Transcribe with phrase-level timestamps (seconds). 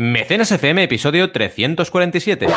[0.00, 2.48] Mecenas FM, episodio 347.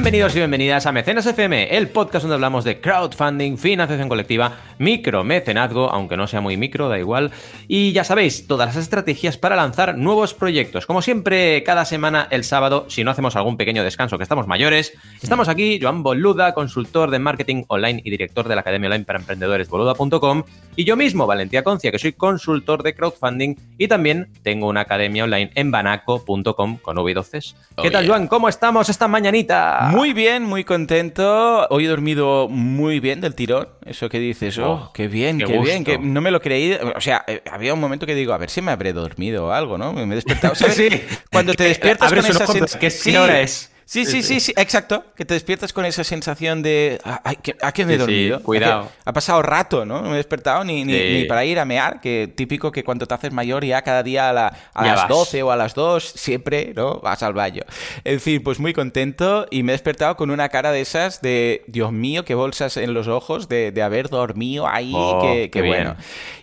[0.00, 5.90] Bienvenidos y bienvenidas a Mecenas FM, el podcast donde hablamos de crowdfunding, financiación colectiva, micromecenazgo,
[5.90, 7.32] aunque no sea muy micro, da igual.
[7.68, 10.86] Y ya sabéis, todas las estrategias para lanzar nuevos proyectos.
[10.86, 14.94] Como siempre, cada semana el sábado, si no hacemos algún pequeño descanso, que estamos mayores,
[15.20, 19.18] estamos aquí, Joan Boluda, consultor de marketing online y director de la Academia Online para
[19.18, 20.44] Emprendedores, boluda.com,
[20.76, 25.24] y yo mismo, Valentía Concia, que soy consultor de crowdfunding y también tengo una academia
[25.24, 27.54] online en banaco.com con V12.
[27.82, 28.28] ¿Qué tal, Joan?
[28.28, 29.90] ¿Cómo estamos esta mañanita?
[29.90, 31.66] Muy bien, muy contento.
[31.68, 33.68] Hoy he dormido muy bien del tirón.
[33.84, 35.84] Eso que dices, oh, Oh, qué bien, qué qué, bien.
[35.84, 36.76] Que no me lo creí.
[36.96, 39.50] O sea, eh, había un momento que digo, a ver si me habré dormido o
[39.52, 39.92] algo, ¿no?
[39.92, 40.54] Me he despertado.
[40.56, 40.74] ¿sabes?
[40.76, 40.88] Sí.
[41.30, 43.70] Cuando te despiertas con esa ojo, sens- ¿qué- qué hora es?
[43.92, 45.02] Sí, sí, sí, sí, exacto.
[45.16, 47.00] Que te despiertas con esa sensación de.
[47.02, 48.36] ah, Ay, ¿qué- ¿A qué me he Sí, sí, dormido?
[48.36, 48.88] ¿A qué- cuidado.
[49.04, 50.00] Ha pasado rato, ¿no?
[50.00, 51.04] No me he despertado ni, ni, Sí.
[51.14, 54.30] ni para ir a mear, que típico que cuando te haces mayor ya cada día
[54.30, 55.08] a, la- a las vas.
[55.08, 57.00] 12 o a las 2, siempre, ¿no?
[57.00, 57.62] Vas al baño.
[58.04, 61.64] En fin, pues muy contento y me he despertado con una cara de esas de,
[61.66, 65.96] Dios mío, qué bolsas en los ojos de, de haber dormido ahí, Oh, que, bueno.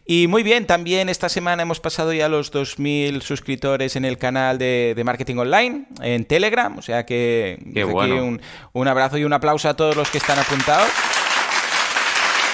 [0.06, 4.58] Y muy bien, también esta semana hemos pasado ya los 2.000 suscriptores en el canal
[4.58, 8.14] de, de Marketing Online, en Telegram, o sea que Qué desde bueno.
[8.14, 8.42] aquí un,
[8.74, 10.90] un abrazo y un aplauso a todos los que están apuntados.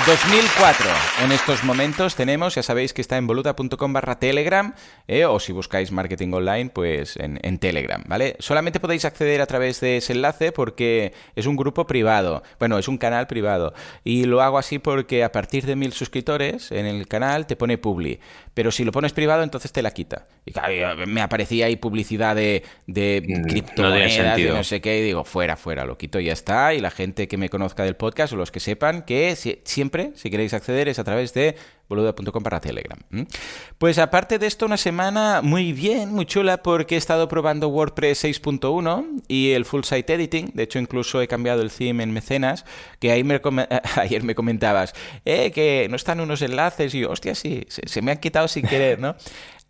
[0.07, 0.87] 2004
[1.23, 4.73] en estos momentos tenemos, ya sabéis que está en voluta.com barra telegram
[5.07, 8.35] eh, o si buscáis marketing online pues en, en telegram, ¿vale?
[8.39, 12.87] Solamente podéis acceder a través de ese enlace porque es un grupo privado, bueno, es
[12.87, 17.07] un canal privado y lo hago así porque a partir de mil suscriptores en el
[17.07, 18.19] canal te pone publi,
[18.55, 20.27] pero si lo pones privado entonces te la quita.
[20.43, 24.99] Y claro, me aparecía ahí publicidad de, de Mm, no criptomonedas, de no sé qué,
[24.99, 26.73] y digo, fuera, fuera, lo quito y ya está.
[26.73, 29.61] Y la gente que me conozca del podcast o los que sepan que si-
[30.15, 31.55] si queréis acceder, es a través de
[31.89, 32.99] boluda.com para Telegram.
[33.77, 38.23] Pues aparte de esto, una semana muy bien, muy chula, porque he estado probando WordPress
[38.23, 40.51] 6.1 y el Full Site Editing.
[40.53, 42.65] De hecho, incluso he cambiado el theme en Mecenas,
[42.99, 43.41] que ahí me
[43.97, 44.93] ayer me comentabas,
[45.25, 46.93] eh, que no están unos enlaces.
[46.95, 49.15] Y hostia, sí, se, se me han quitado sin querer, ¿no?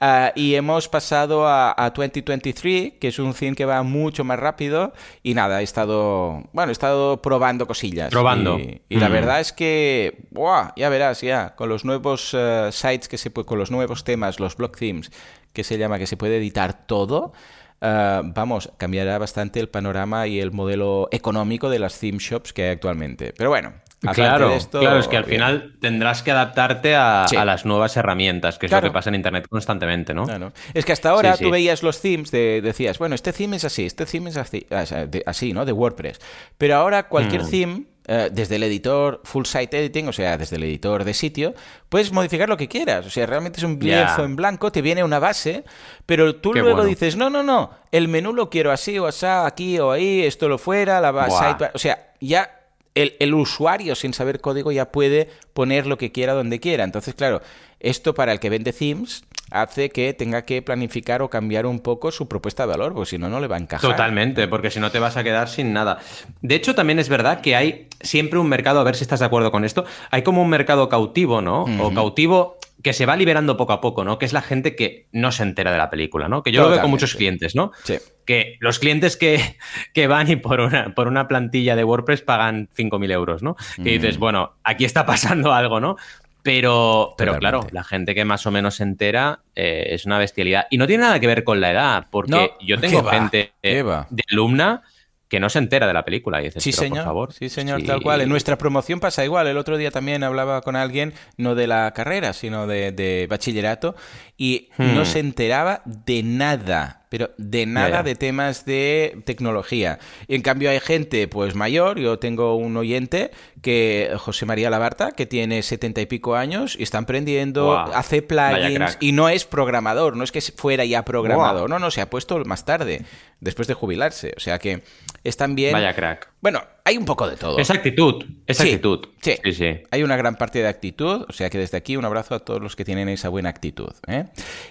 [0.06, 4.38] Ah, y hemos pasado a, a 2023, que es un theme que va mucho más
[4.38, 4.92] rápido.
[5.22, 8.10] Y nada, he estado, bueno, he estado probando cosillas.
[8.12, 8.60] Probando.
[8.60, 9.12] Y, y la Mm.
[9.14, 10.72] verdad es que, ¡buah!
[10.76, 14.42] ya verás, ya, con los nuevos eh, sites que se puede, con los nuevos temas,
[14.42, 15.10] los block themes,
[15.54, 17.32] que se llama, que se puede editar todo.
[17.80, 22.64] ah, vamos, cambiará bastante el panorama y el modelo económico de las theme shops que
[22.64, 23.34] hay actualmente.
[23.38, 23.72] Pero bueno,
[24.12, 25.36] Claro, de esto, claro, es que al bien.
[25.36, 27.36] final tendrás que adaptarte a, Sí.
[27.38, 28.88] a las nuevas herramientas, que es Claro.
[28.88, 30.26] lo que pasa en Internet constantemente, ¿no?
[30.26, 30.52] Claro.
[30.74, 31.44] Es que hasta ahora Sí, sí.
[31.46, 34.66] tú veías los themes de, decías, bueno, este theme es así, este theme es así,
[34.86, 35.66] sea, de- así, ¿no?
[35.66, 36.20] De WordPress.
[36.58, 37.50] Pero ahora cualquier Mm.
[37.50, 41.54] theme, eh, desde el editor Full Site Editing, o sea, desde el editor de sitio,
[41.88, 43.06] puedes modificar lo que quieras.
[43.06, 45.64] O sea, realmente es un lienzo en blanco, te viene una base,
[46.06, 46.90] pero tú Qué luego bueno.
[46.90, 50.50] dices, no, no, no, el menú lo quiero así o así, aquí o ahí, esto
[50.50, 51.40] lo fuera, la ba- Buah.
[51.58, 52.50] sidebar- O sea, ya
[52.96, 56.84] el, el usuario sin saber código ya puede poner lo que quiera donde quiera.
[56.84, 57.42] Entonces, claro,
[57.80, 62.12] esto para el que vende themes hace que tenga que planificar o cambiar un poco
[62.12, 63.92] su propuesta de valor, porque si no, no le va a encajar.
[63.92, 66.00] Totalmente, porque si no te vas a quedar sin nada.
[66.42, 69.28] De hecho, también es verdad que hay siempre un mercado, a ver si estás de
[69.28, 71.66] acuerdo con esto, hay como un mercado cautivo, ¿no?
[71.80, 74.18] O cautivo que se va liberando poco a poco, ¿no?
[74.18, 76.42] Que es la gente que no se entera de la película, ¿no?
[76.42, 77.72] Que yo lo veo con muchos clientes, ¿no?
[77.84, 77.98] Sí.
[78.26, 79.58] Que los clientes que,
[79.94, 83.56] que van y por una, por una plantilla de WordPress pagan 5.000 euros, ¿no?
[83.76, 85.98] Que dices, bueno, aquí está pasando algo, ¿no?
[86.44, 90.68] Pero, pero claro, la gente que más o menos se entera eh, es una bestialidad.
[90.70, 93.12] Y no tiene nada que ver con la edad, porque No, yo ¿qué tengo va?
[93.12, 94.82] gente de alumna
[95.30, 96.42] que no se entera de la película.
[96.42, 96.98] Y dices, Sí, "Pero, señor.
[96.98, 97.34] por favor.
[97.34, 97.88] Sí, señor, Sí.
[97.88, 98.20] tal cual.
[98.22, 99.48] En nuestra promoción pasa igual.
[99.48, 103.96] El otro día también hablaba con alguien, no de la carrera, sino de, de bachillerato,
[104.38, 104.96] y Hmm.
[104.96, 107.03] no se enteraba de nada.
[107.14, 110.00] Pero de nada de temas de tecnología.
[110.28, 113.30] Y en cambio hay gente pues mayor, yo tengo un oyente
[113.62, 117.92] que, José María Labarta, que tiene setenta y pico años y está aprendiendo, Guau.
[117.94, 122.02] hace plugins y no es programador, no es que fuera ya programador, no, no, se
[122.02, 123.04] ha puesto más tarde,
[123.40, 124.34] después de jubilarse.
[124.36, 124.82] O sea que
[125.24, 126.33] es también Vaya crack.
[126.44, 127.58] Bueno, hay un poco de todo.
[127.58, 129.00] Es actitud, es Sí, actitud.
[129.22, 129.38] sí.
[129.42, 129.78] sí, sí.
[129.92, 132.62] Hay una gran parte de actitud, o sea que desde aquí un abrazo a todos
[132.62, 133.92] los que tienen esa buena actitud.
[134.08, 134.26] ¿eh?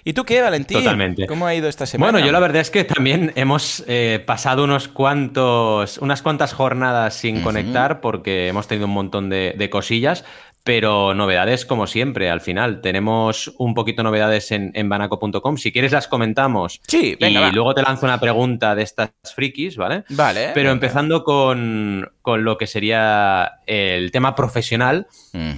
[0.04, 0.80] ¿Y tú qué, Valentín?
[0.80, 1.26] Totalmente.
[1.26, 2.12] ¿Cómo ha ido esta semana?
[2.12, 7.14] Bueno, yo la verdad es que también hemos eh, pasado unos cuantos, unas cuantas jornadas
[7.14, 10.26] sin conectar porque hemos tenido un montón de, de cosillas,
[10.64, 12.30] pero novedades como siempre.
[12.30, 15.56] Al final tenemos un poquito novedades en, en banaco.com.
[15.56, 17.50] Si quieres las comentamos Sí, venga, y va.
[17.50, 20.04] luego te lanzo una pregunta de estas frikis, ¿vale?
[20.10, 20.50] Vale.
[20.54, 20.72] Pero venga.
[20.72, 25.06] empezando con, con lo que sería el tema profesional,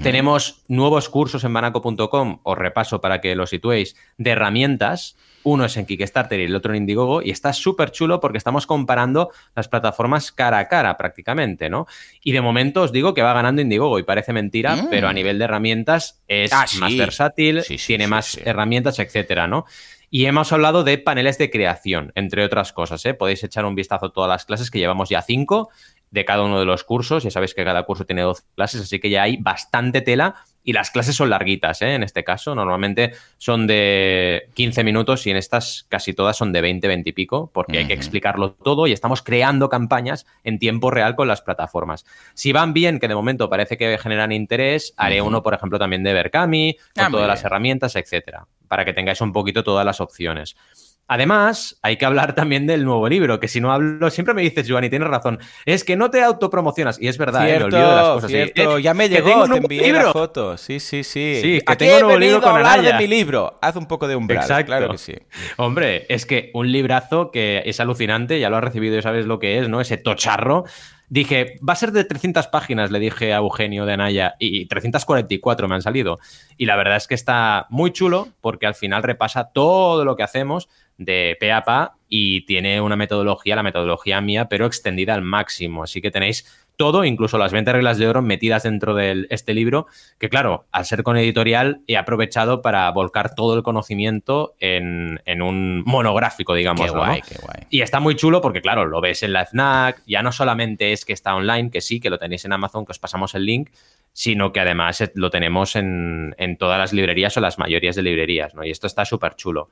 [0.03, 5.17] tenemos nuevos cursos en banaco.com, os repaso para que lo situéis, de herramientas.
[5.45, 8.67] Uno es en Kickstarter y el otro en Indiegogo, y está súper chulo porque estamos
[8.67, 11.87] comparando las plataformas cara a cara prácticamente, ¿no?
[12.23, 14.89] Y de momento os digo que va ganando Indiegogo y parece mentira, Mm.
[14.91, 16.79] pero a nivel de herramientas es Ah, sí.
[16.81, 19.65] más versátil, Sí, sí, tiene más herramientas, etcétera, ¿no?
[20.11, 23.05] Y hemos hablado de paneles de creación, entre otras cosas.
[23.05, 23.15] ¿eh?
[23.15, 25.71] Podéis echar un vistazo a todas las clases, que llevamos ya cinco
[26.13, 27.25] de cada uno de los cursos.
[27.25, 30.37] Ya sabéis que cada curso tiene 12 clases, así que ya hay bastante tela.
[30.67, 31.95] Y las clases son larguitas, ¿eh?
[31.95, 32.55] en este caso.
[32.55, 37.13] Normalmente son de 15 minutos y en estas casi todas son de 20, 20 y
[37.13, 41.43] pico, porque hay que explicarlo todo y estamos creando campañas en tiempo real con las
[41.43, 42.07] plataformas.
[42.33, 46.03] Si van bien, que de momento parece que generan interés, haré uno, por ejemplo, también
[46.03, 50.01] de Berkami, con Ah, todas las herramientas, etcétera, para que tengáis un poquito todas las
[50.01, 50.57] opciones.
[51.07, 54.67] Además, hay que hablar también del nuevo libro, que si no hablo, siempre me dices,
[54.69, 57.45] Joan, y tienes razón, es que no te autopromocionas, y es verdad, ¿eh?
[57.45, 58.31] me Cierto, olvido de las cosas.
[58.31, 58.79] cierto.
[58.79, 60.13] eh, ya me llegó, te envié la libro.
[60.13, 60.57] foto.
[60.57, 61.39] Sí, sí, sí.
[61.43, 62.97] Sí, que tengo he nuevo libro con a hablar Anaya.
[62.97, 63.59] de mi libro.
[63.61, 64.43] Haz un poco de umbral.
[64.43, 64.67] Exacto.
[64.67, 65.15] Claro que sí.
[65.59, 69.39] Hombre, es que un librazo que es alucinante, ya lo has recibido y sabes lo
[69.39, 69.81] que es, ¿no?
[69.83, 70.65] Ese tocharro.
[71.09, 75.69] Dije, va a ser de 300 páginas, le dije a Eugenio de Anaya, y 344
[75.69, 76.19] me han salido.
[76.57, 80.23] Y la verdad es que está muy chulo porque al final repasa todo lo que
[80.23, 85.23] hacemos de pe a pa y tiene una metodología, la metodología mía, pero extendida al
[85.23, 85.83] máximo.
[85.83, 89.87] Así que tenéis todo, incluso las 20 reglas de oro metidas dentro de este libro,
[90.19, 95.43] que claro, al ser con editorial he aprovechado para volcar todo el conocimiento en, en
[95.43, 96.87] un monográfico, digamos.
[96.87, 97.67] Qué guay, qué guay.
[97.71, 101.05] Y está muy chulo porque, claro, lo ves en la FNAC, ya no solamente es
[101.05, 103.71] que está online, que sí, que lo tenéis en Amazon, que os pasamos el link,
[104.13, 108.55] sino que además lo tenemos en, en todas las librerías o las mayorías de librerías,
[108.55, 108.65] ¿no?
[108.65, 109.69] Y esto está súper chulo.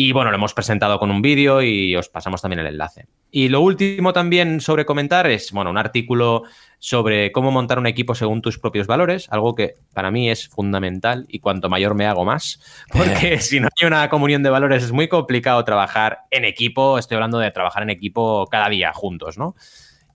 [0.00, 3.08] Y bueno, lo hemos presentado con un vídeo y os pasamos también el enlace.
[3.32, 6.44] Y lo último también sobre comentar es, bueno, un artículo
[6.78, 11.26] sobre cómo montar un equipo según tus propios valores, algo que para mí es fundamental
[11.28, 12.60] y cuanto mayor me hago más,
[12.92, 17.16] porque si no hay una comunión de valores es muy complicado trabajar en equipo, estoy
[17.16, 19.56] hablando de trabajar en equipo cada día juntos, ¿no?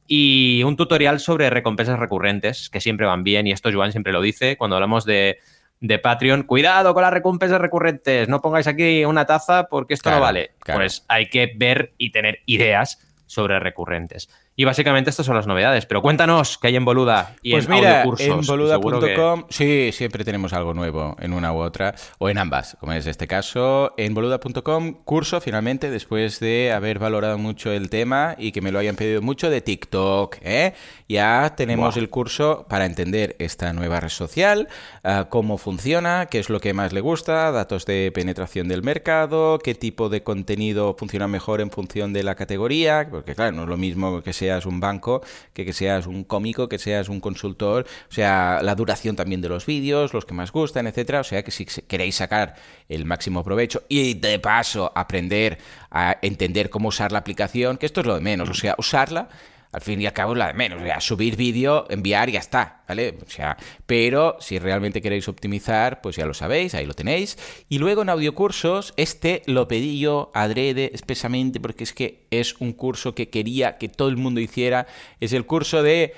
[0.08, 4.22] Y un tutorial sobre recompensas recurrentes, que siempre van bien, y esto Joan siempre lo
[4.22, 5.40] dice, cuando hablamos de,
[5.84, 10.20] de Patreon, cuidado con las recompensas recurrentes, no pongáis aquí una taza porque esto Claro,
[10.20, 10.52] no vale.
[10.60, 10.80] claro.
[10.80, 14.30] Pues hay que ver y tener ideas sobre recurrentes.
[14.56, 17.72] Y básicamente estas son las novedades, pero cuéntanos qué hay en Boluda y Pues en
[17.72, 18.28] mira, audiocursos.
[18.28, 22.78] en que- boluda.com, sí, siempre tenemos algo nuevo en una u otra, o en ambas,
[22.80, 23.94] como es este caso.
[23.98, 28.78] En boluda.com, curso finalmente, después de haber valorado mucho el tema y que me lo
[28.78, 30.38] hayan pedido mucho de TikTok.
[30.44, 30.74] ¿eh?
[31.10, 34.68] Ya tenemos el curso para entender esta nueva red social,
[35.04, 39.58] ah, cómo funciona, qué es lo que más le gusta, datos de penetración del mercado,
[39.58, 43.70] qué tipo de contenido funciona mejor en función de la categoría, porque claro, no es
[43.70, 45.22] lo mismo que seas un banco,
[45.54, 49.50] que que seas un cómico, que seas un consultor, o sea, la duración también de
[49.50, 52.56] los vídeos, los que más gustan, etcétera, o sea, que si queréis sacar
[52.90, 55.58] el máximo provecho y de paso aprender
[55.92, 59.30] a entender cómo usar la aplicación, que esto es lo de menos, o sea, usarla
[59.74, 60.82] al fin y al cabo es la de menos.
[60.82, 63.18] O sea, subir vídeo, enviar y ya está, ¿vale?
[63.26, 67.38] O sea, pero si realmente queréis optimizar, pues ya lo sabéis, ahí lo tenéis.
[67.70, 72.74] Y luego en audiocursos, este lo pedí yo adrede espesamente porque es que es un
[72.74, 74.86] curso que quería que todo el mundo hiciera.
[75.20, 76.14] Es el curso de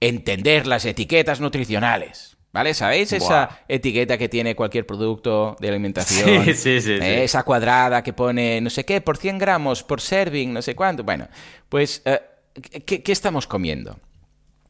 [0.00, 2.36] entender las etiquetas nutricionales.
[2.52, 2.74] ¿Vale?
[2.74, 6.44] ¿Sabéis esa etiqueta que tiene cualquier producto de alimentación?
[6.46, 7.22] Sí, sí, sí, Eh, sí.
[7.22, 11.04] Esa cuadrada que pone no sé qué, por 100 gramos, por serving, no sé cuánto.
[11.04, 11.28] Bueno,
[11.68, 12.20] pues, eh,
[12.84, 13.98] ¿qué, qué estamos comiendo?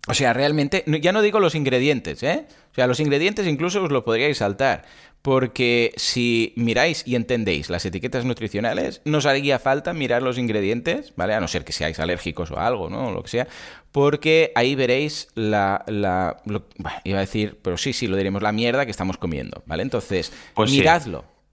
[0.08, 2.46] O sea, realmente, ya no digo los ingredientes, ¿eh?
[2.72, 4.84] O sea, los ingredientes incluso os lo podríais saltar.
[5.22, 11.12] Porque si miráis y entendéis las etiquetas nutricionales, no os haría falta mirar los ingredientes,
[11.14, 11.34] ¿vale?
[11.34, 13.08] A no ser que seáis alérgicos o algo, ¿no?
[13.08, 13.46] O lo que sea.
[13.92, 15.84] Porque ahí veréis la...
[15.87, 19.18] la lo- bueno, iba a decir, pero sí, sí, lo diremos, la mierda que estamos
[19.18, 19.82] comiendo, ¿vale?
[19.82, 20.78] Entonces, Pues sí.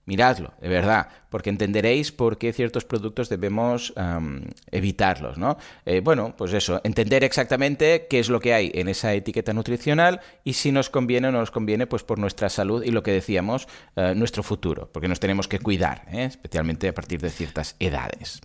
[0.08, 0.54] Miradlo.
[0.60, 3.92] De verdad, porque entenderéis por qué ciertos productos debemos
[4.70, 5.58] evitarlos, ¿no?
[5.84, 10.20] Eh, bueno, pues eso, entender exactamente qué es lo que hay en esa etiqueta nutricional
[10.44, 13.12] y si nos conviene o no nos conviene, pues por nuestra salud y lo que
[13.12, 16.24] decíamos, eh, nuestro futuro, porque nos tenemos que cuidar, ¿eh?
[16.24, 18.40] especialmente a partir de ciertas edades.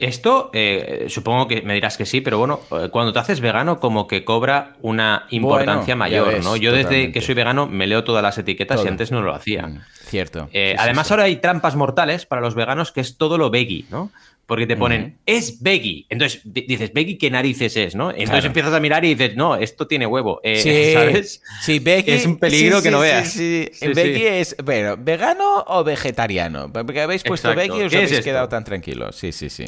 [0.00, 3.78] Esto, eh, supongo que me dirás que sí, pero bueno, eh, cuando te haces vegano,
[3.78, 6.56] como que cobra una importancia Bueno, mayor, ves, ¿no?
[6.56, 8.86] Yo desde que soy vegano me leo todas las etiquetas Todo.
[8.86, 9.66] y antes no lo hacía.
[9.66, 10.48] Mm, Cierto.
[10.52, 11.12] Eh, Sí, además, sí.
[11.12, 14.10] ahora hay trampas mortales para los veganos que es todo lo veggie, ¿no?
[14.46, 16.06] Porque te ponen, es veggie.
[16.08, 18.08] Entonces di- dices, veggie, ¿qué narices es, no?
[18.10, 18.46] Entonces Claro.
[18.48, 20.40] empiezas a mirar y dices, no, esto tiene huevo.
[20.42, 21.42] Eh, Sí, ¿Sabes?
[21.60, 22.14] Sí, veggie.
[22.16, 23.28] Es un peligro sí, que no sí, veas.
[23.32, 26.72] Sí, veggie es, bueno, ¿vegano o vegetariano?
[26.72, 27.74] Porque habéis puesto Exacto.
[27.74, 29.14] veggie y os ¿Qué es habéis quedado tan tranquilos.
[29.14, 29.66] Sí, sí, sí.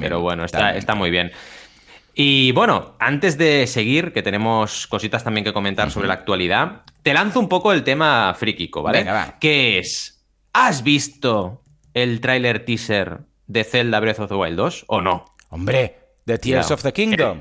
[0.00, 1.32] Pero bueno, está, está muy bien.
[2.14, 7.14] Y bueno, antes de seguir, que tenemos cositas también que comentar sobre la actualidad, te
[7.14, 8.98] lanzo un poco el tema frikico, ¿vale?
[8.98, 9.38] Venga, va.
[9.38, 11.62] Que es, ¿has visto
[11.94, 15.24] el tráiler teaser de Zelda Breath of the Wild 2 o no?
[15.50, 17.38] Hombre, The Tears of the Kingdom.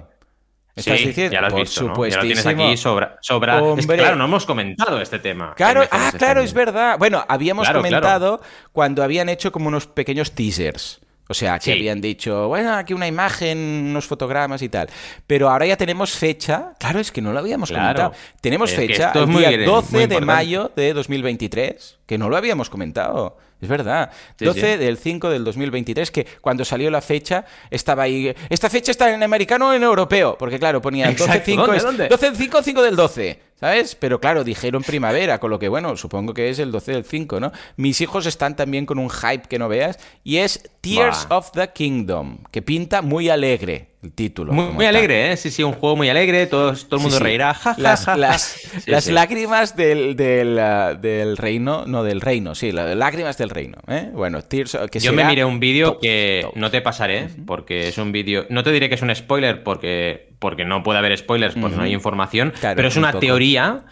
[0.75, 1.33] ¿Me Sí, estás diciendo?
[1.33, 2.05] ya lo has Por visto, ¿no?
[2.07, 3.17] Ya lo tienes aquí sobra...
[3.21, 3.59] sobra...
[3.77, 5.55] Es que, claro, no hemos comentado este tema.
[5.55, 6.99] Claro, ah, mecenas claro, es verdad.
[6.99, 8.41] Bueno, habíamos Claro, comentado
[8.73, 11.01] cuando habían hecho como unos pequeños teasers.
[11.29, 11.71] O sea, que Sí.
[11.71, 13.57] habían dicho, bueno, aquí una imagen,
[13.89, 14.89] unos fotogramas y tal.
[15.25, 16.73] Pero ahora ya tenemos fecha.
[16.79, 17.99] Claro, es que no lo habíamos Claro.
[17.99, 18.13] comentado.
[18.41, 22.69] Tenemos Es fecha, el día muy 12 de mayo de 2023, que no lo habíamos
[22.69, 23.37] comentado.
[23.59, 24.11] Es verdad.
[24.37, 24.77] Sí, 12 sí.
[24.77, 28.31] del 5 del 2023, que cuando salió la fecha estaba ahí.
[28.49, 30.37] Esta fecha está en americano o en europeo.
[30.37, 31.33] Porque claro, ponía Exacto.
[31.51, 32.07] 12-5 ¿Dónde, es dónde?
[32.07, 33.39] 12 del 5, 5 del 12.
[33.59, 33.95] ¿Sabes?
[33.95, 37.39] Pero claro, dijeron primavera, con lo que, bueno, supongo que es el 12 del 5,
[37.39, 37.51] ¿no?
[37.75, 39.97] Mis hijos están también con un hype que no veas.
[40.23, 44.53] Y es Tears of the Kingdom, que pinta muy alegre el título.
[44.53, 45.37] Muy, alegre, ¿eh?
[45.37, 47.23] Sí, sí, un juego muy alegre, todo, todo el mundo Sí, sí.
[47.23, 47.53] reirá.
[47.53, 48.17] Ja, ja, las ja, ja.
[48.17, 48.41] las,
[48.83, 49.11] Sí, las sí.
[49.11, 53.77] lágrimas del, del, ah, del reino, no del reino, sí, las lágrimas del reino.
[53.87, 54.09] ¿eh?
[54.13, 56.55] Bueno, Tears que Yo me miré un vídeo top, que top.
[56.55, 58.45] no te pasaré, porque es un vídeo.
[58.49, 61.83] No te diré que es un spoiler, porque, porque no puede haber spoilers, porque no
[61.83, 62.53] hay información.
[62.59, 63.19] Claro, pero es una poco.
[63.19, 63.83] teoría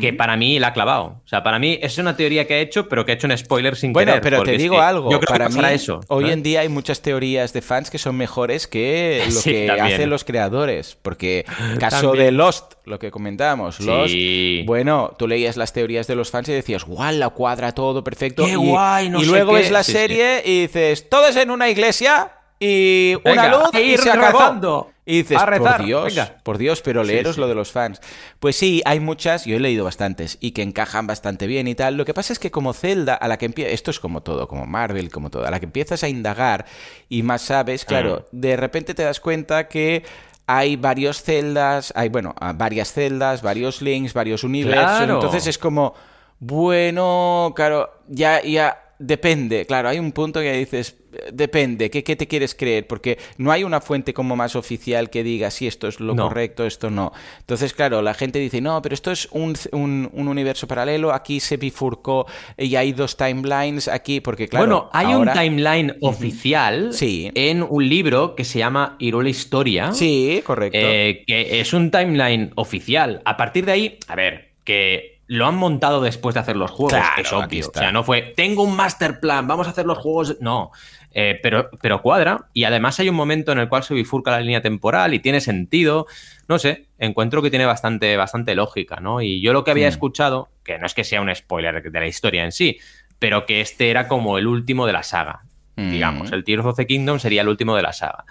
[0.00, 1.20] que para mí la ha clavado.
[1.24, 3.36] O sea, para mí es una teoría que ha hecho, pero que ha hecho un
[3.36, 4.22] spoiler sin Bueno, querer.
[4.22, 6.00] pero porque te digo que algo, Yo creo para que mí, eso.
[6.08, 6.32] hoy ¿eh?
[6.32, 9.86] en día hay muchas teorías de fans que son mejores que lo Sí, que también.
[9.94, 10.96] hacen los creadores.
[11.02, 11.44] Porque
[11.80, 12.24] caso También.
[12.26, 13.84] de Lost, lo que comentábamos, Sí.
[13.84, 18.02] Lost, bueno, tú leías las teorías de los fans y decías, guau, la cuadra todo
[18.04, 18.44] perfecto.
[18.44, 19.58] Qué y, guay, no y sé luego qué".
[19.58, 19.98] ves la Sí, sí.
[19.98, 22.32] serie y dices, todo es en una iglesia
[22.66, 24.90] y una Venga, luz y se acabó.
[25.06, 26.36] Y dices, a rezar, por Dios, venga.
[26.42, 27.40] por Dios, pero leeros sí.
[27.42, 28.00] lo de los fans.
[28.40, 31.96] Pues sí, hay muchas, yo he leído bastantes y que encajan bastante bien y tal.
[31.98, 34.48] Lo que pasa es que como Zelda, a la que empieza, esto es como todo,
[34.48, 36.64] como Marvel, como todo, a la que empiezas a indagar
[37.10, 40.04] y más sabes, claro, de repente te das cuenta que
[40.46, 45.14] hay varios celdas, hay, bueno, ah, varias celdas, varios links, varios universos, Claro.
[45.16, 45.94] entonces es como,
[46.38, 50.96] bueno, claro, ya, ya, depende, claro, hay un punto que dices,
[51.32, 52.86] depende, ¿qué, qué te quieres creer?
[52.86, 56.24] Porque no hay una fuente como más oficial que diga si esto es lo No.
[56.28, 57.12] correcto, esto no.
[57.38, 61.38] Entonces, claro, la gente dice, no, pero esto es un, un- un universo paralelo, aquí
[61.40, 62.26] se bifurcó
[62.58, 67.30] y hay dos timelines, aquí, porque claro, bueno, hay ahora- un timeline oficial Sí.
[67.34, 69.92] en un libro que se llama Irule Historia.
[69.92, 70.78] Sí, correcto.
[70.80, 73.22] Eh, que es un timeline oficial.
[73.24, 76.92] A partir de ahí, a ver, que lo han montado después de hacer los juegos,
[76.92, 77.68] Claro, es obvio.
[77.68, 80.36] O sea, no fue, tengo un master plan, vamos a hacer los juegos.
[80.40, 80.70] No,
[81.16, 82.48] Eh, pero, pero cuadra.
[82.52, 85.40] Y además hay un momento en el cual se bifurca la línea temporal y tiene
[85.40, 86.06] sentido.
[86.48, 89.20] No sé, encuentro que tiene bastante, bastante lógica, ¿no?
[89.22, 89.90] Y yo lo que había Mm.
[89.90, 92.78] escuchado, que no es que sea un spoiler de la historia en sí,
[93.20, 95.44] pero que este era como el último de la saga.
[95.76, 95.90] Mm.
[95.92, 98.24] Digamos, el Tears of the Kingdom sería el último de la saga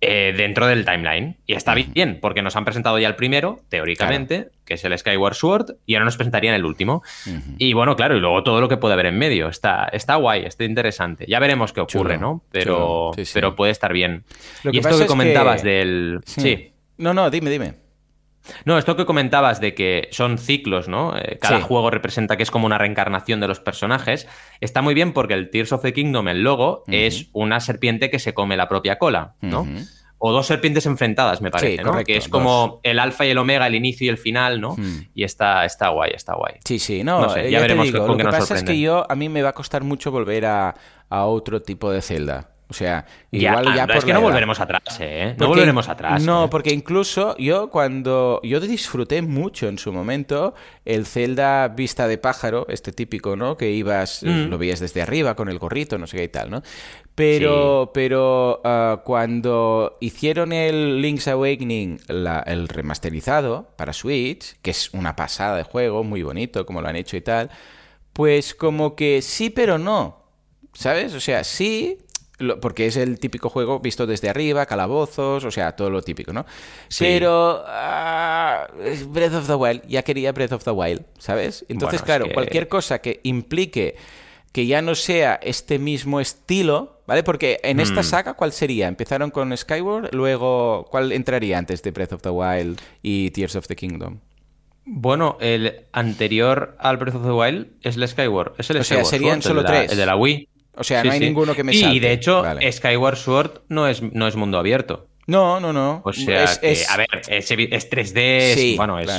[0.00, 1.36] eh, dentro del timeline.
[1.46, 5.34] Y está bien, porque nos han presentado ya el primero, teóricamente, que es el Skyward
[5.34, 7.02] Sword, y ahora nos presentarían el último.
[7.58, 9.48] Y bueno, claro, y luego todo lo que puede haber en medio.
[9.48, 11.24] Está, está guay, está interesante.
[11.28, 12.42] Ya veremos qué ocurre, Chulo, ¿no?
[12.52, 13.30] Pero, chulo, sí, sí.
[13.34, 14.24] pero puede estar bien.
[14.62, 16.20] Lo y que esto pasa que es comentabas que- del.
[16.26, 16.72] Sí.
[16.98, 17.74] No, no, dime, dime.
[18.64, 21.16] No, esto que comentabas de que son ciclos, ¿no?
[21.16, 21.64] Eh, cada Sí.
[21.66, 24.26] juego representa que es como una reencarnación de los personajes.
[24.60, 28.18] Está muy bien porque el Tears of the Kingdom, el logo, es una serpiente que
[28.18, 29.66] se come la propia cola, ¿no?
[30.20, 31.90] O dos serpientes enfrentadas, me parece, ¿no?
[31.90, 32.30] correcto, Que es dos.
[32.32, 34.74] como el alfa y el omega, el inicio y el final, ¿no?
[34.76, 35.02] Hmm.
[35.14, 36.54] Y está, está guay, está guay.
[36.64, 38.64] Sí, sí, no, No sé, ya te veremos digo, con lo que nos pasa es
[38.64, 40.74] que yo, a mí me va a costar mucho volver a,
[41.08, 42.50] a otro tipo de celda.
[42.70, 44.26] O sea, Ya, igual ya, anda, por es que no edad.
[44.26, 45.34] volveremos atrás, ¿eh?
[45.38, 46.22] No volveremos atrás.
[46.22, 46.48] No, ¿eh?
[46.50, 52.66] porque incluso yo cuando yo disfruté mucho en su momento el Zelda vista de pájaro,
[52.68, 53.56] este típico, ¿no?
[53.56, 54.50] Que ibas, eh, Mm.
[54.50, 56.62] lo veías desde arriba con el gorrito, no sé qué y tal, ¿no?
[57.14, 64.92] Pero, pero ah, cuando hicieron el Link's Awakening, la- el remasterizado para Switch, que es
[64.92, 67.50] una pasada de juego, muy bonito como lo han hecho y tal,
[68.12, 70.18] pues como que sí, pero no.
[70.74, 71.14] ¿Sabes?
[71.14, 71.98] O sea, sí,
[72.60, 76.46] porque es el típico juego visto desde arriba, calabozos, o sea, todo lo típico, ¿no?
[76.88, 77.04] Sí.
[77.04, 78.66] Pero ah,
[79.08, 81.64] Breath of the Wild, ya quería Breath of the Wild, ¿sabes?
[81.68, 83.96] Entonces, Bueno, es claro, que- cualquier cosa que implique
[84.52, 87.22] que ya no sea este mismo estilo, ¿vale?
[87.22, 88.04] Porque en esta mm.
[88.04, 88.88] saga, ¿cuál sería?
[88.88, 93.66] Empezaron con Skyward, luego, ¿cuál entraría antes de Breath of the Wild y Tears of
[93.66, 94.20] the Kingdom?
[94.84, 98.54] Bueno, el anterior al Breath of the Wild es el Skyward.
[98.56, 99.92] Es el o sea, serían solo tres.
[99.92, 100.48] El de la Wii.
[100.78, 101.96] O sea, no hay ninguno que me salte.
[101.96, 105.08] Y de hecho, Skyward Sword no es, no es mundo abierto.
[105.28, 106.00] No, no, no.
[106.04, 109.10] O sea, a ver, es, 3D, bueno, es,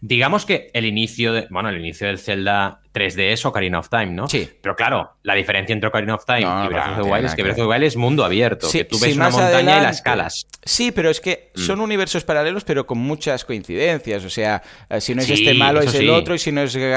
[0.00, 4.06] digamos que el inicio de, bueno, el inicio del Zelda 3D es Ocarina of Time,
[4.06, 4.28] ¿no?
[4.28, 4.48] Sí.
[4.60, 7.42] Pero claro, la diferencia entre Ocarina of Time y Breath of the Wild es que
[7.42, 10.46] Breath of the Wild es mundo abierto, que tú ves una montaña y la escalas.
[10.64, 11.60] Sí, pero es que mm.
[11.60, 14.24] son universos paralelos, pero con muchas coincidencias.
[14.24, 16.74] O sea, eh, si no es este malo es el otro, y si no es
[16.76, 16.90] eh,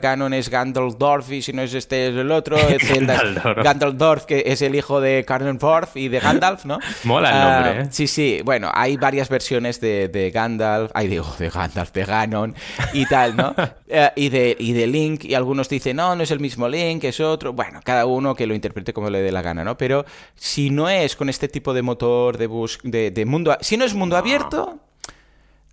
[0.00, 4.62] Ganon es Gandalf, y si no es este es el otro, es Gandalf, que es
[4.62, 6.78] el hijo de Karnenforth y de Gandalf, ¿no?
[7.04, 7.91] Mola el nombre, ah, ¿eh?
[7.92, 8.40] Sí, sí.
[8.42, 12.54] Bueno, hay varias versiones de, de Gandalf, ay, digo, de Gandalf, de Ganon
[12.92, 13.54] y tal, ¿no?
[13.94, 17.04] Eh, y, de, y de Link, y algunos dicen, no, no es el mismo Link,
[17.04, 17.52] es otro.
[17.52, 19.76] Bueno, cada uno que lo interprete como le dé la gana, ¿no?
[19.76, 23.54] Pero si no es con este tipo de motor de, bus de, de mundo...
[23.60, 24.78] Si no es mundo abierto...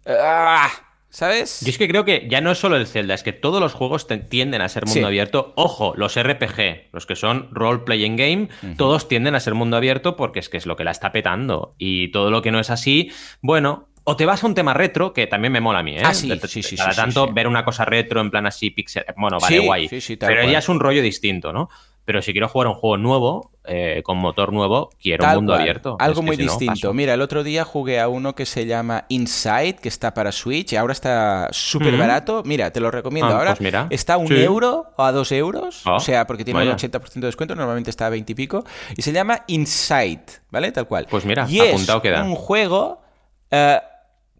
[0.06, 0.70] ¡ah!
[1.12, 1.62] ¿Sabes?
[1.62, 3.74] Yo es que creo que ya no es solo el Zelda, es que todos los
[3.74, 5.54] juegos tienden a ser mundo abierto.
[5.56, 10.16] Ojo, los RPG, los que son role playing game, todos tienden a ser mundo abierto
[10.16, 11.74] porque es que es lo que la está petando.
[11.80, 13.12] Y todo lo que no es así,
[13.42, 16.02] bueno, o te vas a un tema retro, que también me mola a mí, ¿eh?
[16.04, 16.76] Ah, sí, sí, sí.
[16.76, 19.06] Cada tanto ver una cosa retro en plan así pixel.
[19.18, 19.90] Bueno, vale, guay.
[20.20, 21.70] pero ya es un rollo distinto, ¿no?
[22.10, 25.96] Pero si quiero jugar un juego nuevo, eh, con motor nuevo, quiero un mundo abierto.
[26.00, 26.92] Algo muy distinto.
[26.92, 30.74] Mira, el otro día jugué a uno que se llama Inside, que está para Switch,
[30.74, 32.42] y ahora está súper barato.
[32.48, 33.32] Mira, te lo recomiendo.
[33.32, 36.44] Ah, ahora pues está a un euro o a dos euros, o ah, sea, porque
[36.44, 38.64] tiene el 80% de descuento, normalmente está a 20 y pico,
[38.98, 40.72] y se llama Inside, ¿vale?
[40.72, 41.06] Tal cual.
[41.08, 43.04] Pues mira, y apuntado es un juego...
[43.52, 43.80] Eh,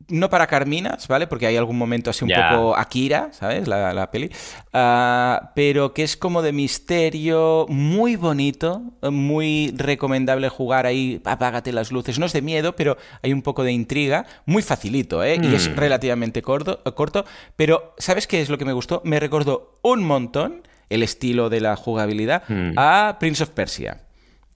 [0.08, 1.28] no para Carminas, ¿vale?
[1.28, 3.68] Porque hay algún momento así un poco Akira, ¿sabes?
[3.68, 4.32] La, peli.
[4.74, 11.92] Ah, pero que es como de misterio, muy bonito, muy recomendable jugar ahí, apágate las
[11.92, 12.20] luces.
[12.20, 14.26] No es de miedo, pero hay un poco de intriga.
[14.46, 15.40] Muy facilito, ¿eh?
[15.42, 15.76] Y es hmm.
[15.76, 17.26] relativamente corto, corto.
[17.56, 19.02] Pero, ¿sabes qué es lo que me gustó?
[19.06, 22.74] Me recordó un montón el estilo de la jugabilidad hmm.
[22.78, 24.09] a Prince of Persia.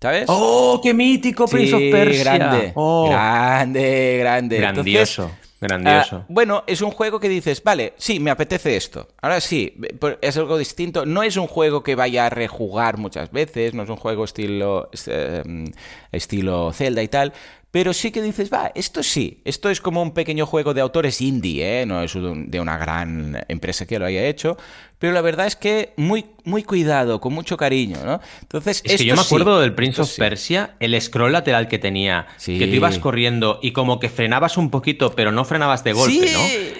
[0.04, 0.26] ¿Sabes?
[0.28, 2.36] ¡Oh, qué mítico Prince of Persia!
[2.36, 3.08] Grande, oh.
[3.10, 4.58] grande, grande.
[4.58, 5.32] Grandioso.
[5.62, 6.18] Grandioso.
[6.18, 9.08] Ah, bueno, es un juego que dices, vale, sí, me apetece esto.
[9.22, 9.74] Ahora sí,
[10.20, 11.06] es algo distinto.
[11.06, 14.90] No es un juego que vaya a rejugar muchas veces, no es un juego estilo,
[15.08, 15.72] eh,
[16.12, 17.32] estilo Zelda y tal,
[17.74, 21.22] pero sí que dices, va, esto sí, esto es como un pequeño juego de autores
[21.22, 21.86] indie, ¿eh?
[21.88, 24.58] no es de una gran empresa que lo haya hecho,
[25.04, 28.22] pero la verdad es que muy, muy cuidado, con mucho cariño, ¿no?
[28.42, 32.28] Entonces, es que yo me acuerdo del Prince of Persia, el scroll lateral que tenía,
[32.42, 36.32] que tú ibas corriendo y como que frenabas un poquito, pero no frenabas de golpe,
[36.32, 36.40] ¿no?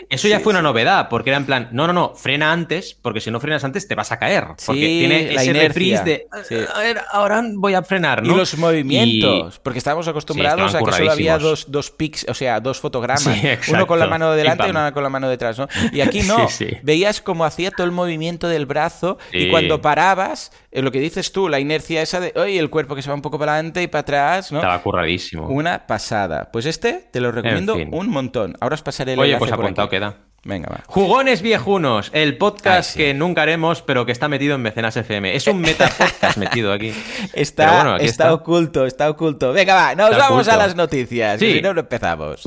[0.10, 3.20] Eso ya fue una novedad, porque era en plan, no, no, no, frena antes, porque
[3.20, 6.28] si no frenas antes te vas a caer, porque tiene ese reprise de,
[6.74, 8.36] a ver, ahora voy a frenar, ¿no?
[8.36, 12.62] Y los movimientos, porque estábamos acostumbrados a que solo había dos, dos pics, o sea,
[12.62, 13.28] dos fotogramas.
[13.68, 15.68] uno con la mano de delante y, uno con la mano detrás, ¿no?
[15.92, 16.48] Y aquí no.
[16.84, 18.13] Veías como hacía todo el movimiento
[18.48, 22.60] del brazo y cuando parabas, eh, lo que dices tú, la inercia esa de, oye,
[22.60, 24.60] el cuerpo que se va un poco para adelante y para atrás, ¿no?
[24.60, 25.48] Estaba curradísimo.
[25.48, 26.50] Una pasada.
[26.52, 28.56] Pues este te lo recomiendo un montón.
[28.60, 30.18] Ahora os pasaré el Oye, pues apuntado queda.
[30.46, 30.84] Venga, va.
[30.88, 35.36] Jugones Viejunos, el podcast que nunca haremos, pero que está metido en Mecenas FM.
[35.36, 36.94] Es un meta podcast metido aquí.
[37.34, 39.54] Está, está, oculto, está oculto.
[39.54, 41.40] Venga, va, nos vamos a las noticias.
[41.40, 41.54] Sí.
[41.54, 42.42] Si no, empezamos.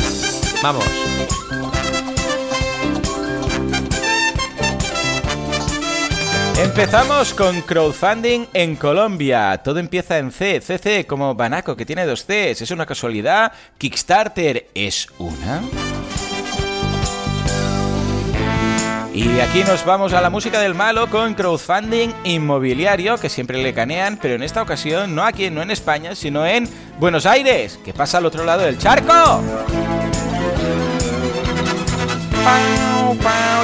[0.62, 0.84] Vamos.
[6.58, 9.60] Empezamos con crowdfunding en Colombia.
[9.62, 12.62] Todo empieza en C, CC como Banaco, que tiene dos Cs.
[12.62, 13.52] ¿Es una casualidad?
[13.76, 15.60] ¿Kickstarter es una?
[19.12, 23.74] Y aquí nos vamos a la música del malo con crowdfunding inmobiliario, que siempre le
[23.74, 26.66] canean, pero en esta ocasión no aquí, no en España, sino en
[26.98, 29.42] Buenos Aires, que pasa al otro lado del charco.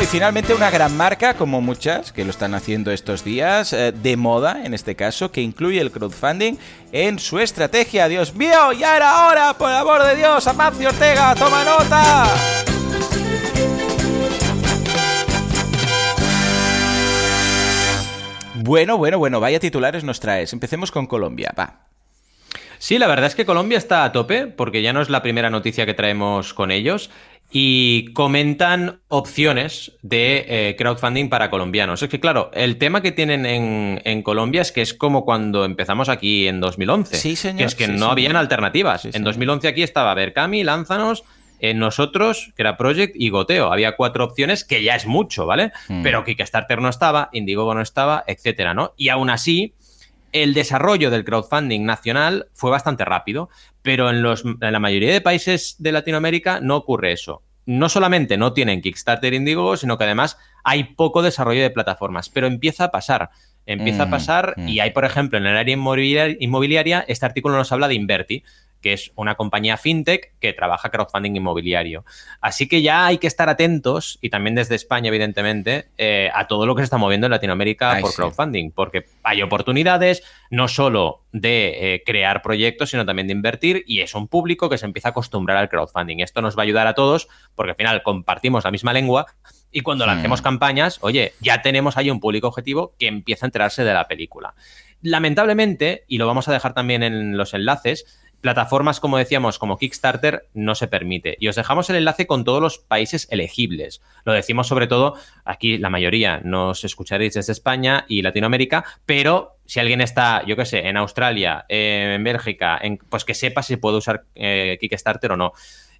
[0.03, 4.17] Y finalmente una gran marca, como muchas que lo están haciendo estos días, eh, de
[4.17, 6.57] moda en este caso, que incluye el crowdfunding
[6.91, 8.09] en su estrategia.
[8.09, 12.25] Dios mío, ya era hora, por el amor de Dios, Amancio Ortega, toma nota.
[18.55, 20.53] Bueno, bueno, bueno, vaya titulares nos traes.
[20.53, 21.93] Empecemos con Colombia, va.
[22.83, 25.51] Sí, la verdad es que Colombia está a tope, porque ya no es la primera
[25.51, 27.11] noticia que traemos con ellos,
[27.55, 32.03] y comentan opciones de eh, crowdfunding para colombianos.
[32.03, 36.09] Es que, claro, el tema que tienen en, Colombia es que es como cuando empezamos
[36.09, 37.17] aquí en 2011.
[37.17, 37.59] Sí, señor.
[37.59, 39.05] Que es que no habían alternativas.
[39.05, 41.25] en 2011 aquí estaba Berkami, Lánzanos
[41.59, 43.73] en nosotros, que era Project y Goteo.
[43.73, 45.73] Había cuatro opciones, que ya es mucho, ¿vale?
[45.89, 46.03] Hmm.
[46.03, 48.95] Pero Kickstarter no estaba, Indiegogo no estaba, etcétera, ¿no?
[48.97, 49.75] Y aún así,
[50.33, 53.49] el desarrollo del crowdfunding nacional fue bastante rápido,
[53.83, 57.43] pero en, los, en la mayoría de países de Latinoamérica no ocurre eso.
[57.67, 62.47] No solamente no tienen Kickstarter Indiegogo, sino que además hay poco desarrollo de plataformas, pero
[62.47, 63.31] empieza a pasar.
[63.67, 64.69] Empieza a mm, pasar mm.
[64.69, 68.43] y hay, por ejemplo, en el área inmobiliaria, este artículo nos habla de Inverti,
[68.83, 72.05] que es una compañía fintech que trabaja crowdfunding inmobiliario.
[72.41, 76.67] Así que ya hay que estar atentos, y también desde España, evidentemente, eh, a todo
[76.67, 81.95] lo que se está moviendo en Latinoamérica por crowdfunding, porque hay oportunidades no solo de
[81.95, 85.11] eh, crear proyectos, sino también de invertir, y es un público que se empieza a
[85.13, 86.19] acostumbrar al crowdfunding.
[86.21, 89.27] Esto nos va a ayudar a todos, porque al final compartimos la misma lengua.
[89.71, 93.85] Y cuando lancemos campañas, oye, ya tenemos ahí un público objetivo que empieza a enterarse
[93.85, 94.55] de la película.
[95.01, 100.49] Lamentablemente, y lo vamos a dejar también en los enlaces, plataformas, como decíamos, como Kickstarter,
[100.53, 101.37] no se permite.
[101.41, 104.03] Y os dejamos el enlace con todos los países elegibles.
[104.25, 109.81] Lo decimos sobre todo, aquí la mayoría nos escucharéis desde España y Latinoamérica, pero si
[109.81, 113.97] alguien está, yo qué sé, en Australia, en Bélgica, en, pues que sepa si puede
[113.97, 115.53] usar eh, Kickstarter o no.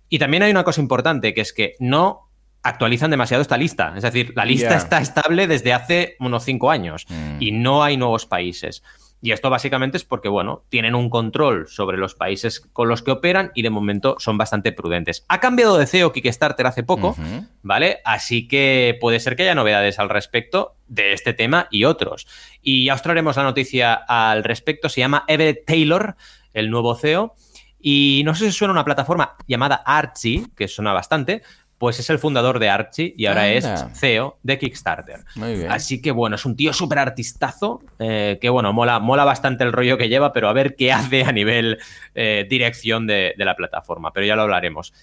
[0.09, 2.29] Y también hay una cosa importante, que es que no
[2.63, 3.95] actualizan demasiado esta lista.
[3.97, 7.37] Es decir, la lista está estable desde hace unos cinco años mm.
[7.41, 8.83] y no hay nuevos países.
[9.25, 13.13] Y esto básicamente es porque, bueno, tienen un control sobre los países con los que
[13.13, 15.25] operan y de momento son bastante prudentes.
[15.29, 17.15] Ha cambiado de CEO Kickstarter hace poco,
[17.63, 18.01] ¿vale?
[18.05, 22.27] Así que puede ser que haya novedades al respecto de este tema y otros.
[22.63, 24.89] Y ya os traeremos la noticia al respecto.
[24.89, 26.17] Se llama Everett Taylor,
[26.53, 27.37] el nuevo CEO.
[27.81, 31.43] Y no sé si suena una plataforma llamada Archie, que suena bastante,
[31.83, 35.25] pues es el fundador de Archie y ahora es CEO de Kickstarter.
[35.35, 35.73] Muy bien.
[35.73, 39.73] Así que bueno, es un tío súper artistazo, eh, que bueno, mola, mola bastante el
[39.73, 41.81] rollo que lleva, pero a ver qué hace a nivel
[42.15, 44.95] eh, dirección de, la plataforma, pero ya lo hablaremos.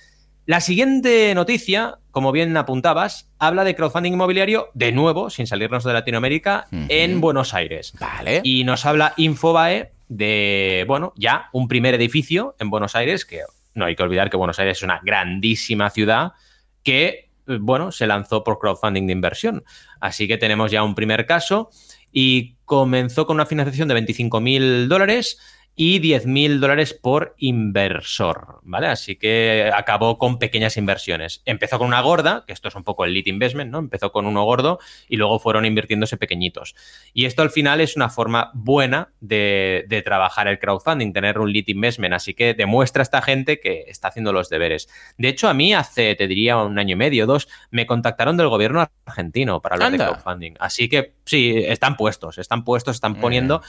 [0.46, 5.92] La siguiente noticia, como bien apuntabas, habla de crowdfunding inmobiliario, de nuevo, sin salirnos de
[5.92, 7.92] Latinoamérica, en Buenos Aires.
[8.00, 8.40] Vale.
[8.46, 13.42] Y nos habla Infobae de, bueno, ya un primer edificio en Buenos Aires, que
[13.74, 16.32] no hay que olvidar que Buenos Aires es una grandísima ciudad
[16.90, 19.64] que, bueno, se lanzó por crowdfunding de inversión.
[20.00, 21.70] Así que tenemos ya un primer caso
[22.12, 25.40] y comenzó con una financiación de 25 mil dólares
[25.82, 28.88] y 10.000 dólares por inversor, ¿vale?
[28.88, 31.42] Así que acabó con pequeñas inversiones.
[31.46, 33.80] Empezó con una gorda, que esto es un poco el lead investment, ¿no?
[33.80, 36.76] Empezó con uno gordo y luego fueron invirtiéndose pequeñitos.
[37.14, 41.68] Y esto al final es una forma buena de, trabajar el crowdfunding, tener un lead
[41.68, 42.14] investment.
[42.14, 44.90] Así que demuestra a esta gente que está haciendo los deberes.
[45.18, 48.50] De hecho, a mí hace, te diría, un año y medio, dos, me contactaron del
[48.50, 50.56] gobierno argentino para hablar de crowdfunding.
[50.60, 53.62] Así que sí, están puestos, están puestos, están poniendo...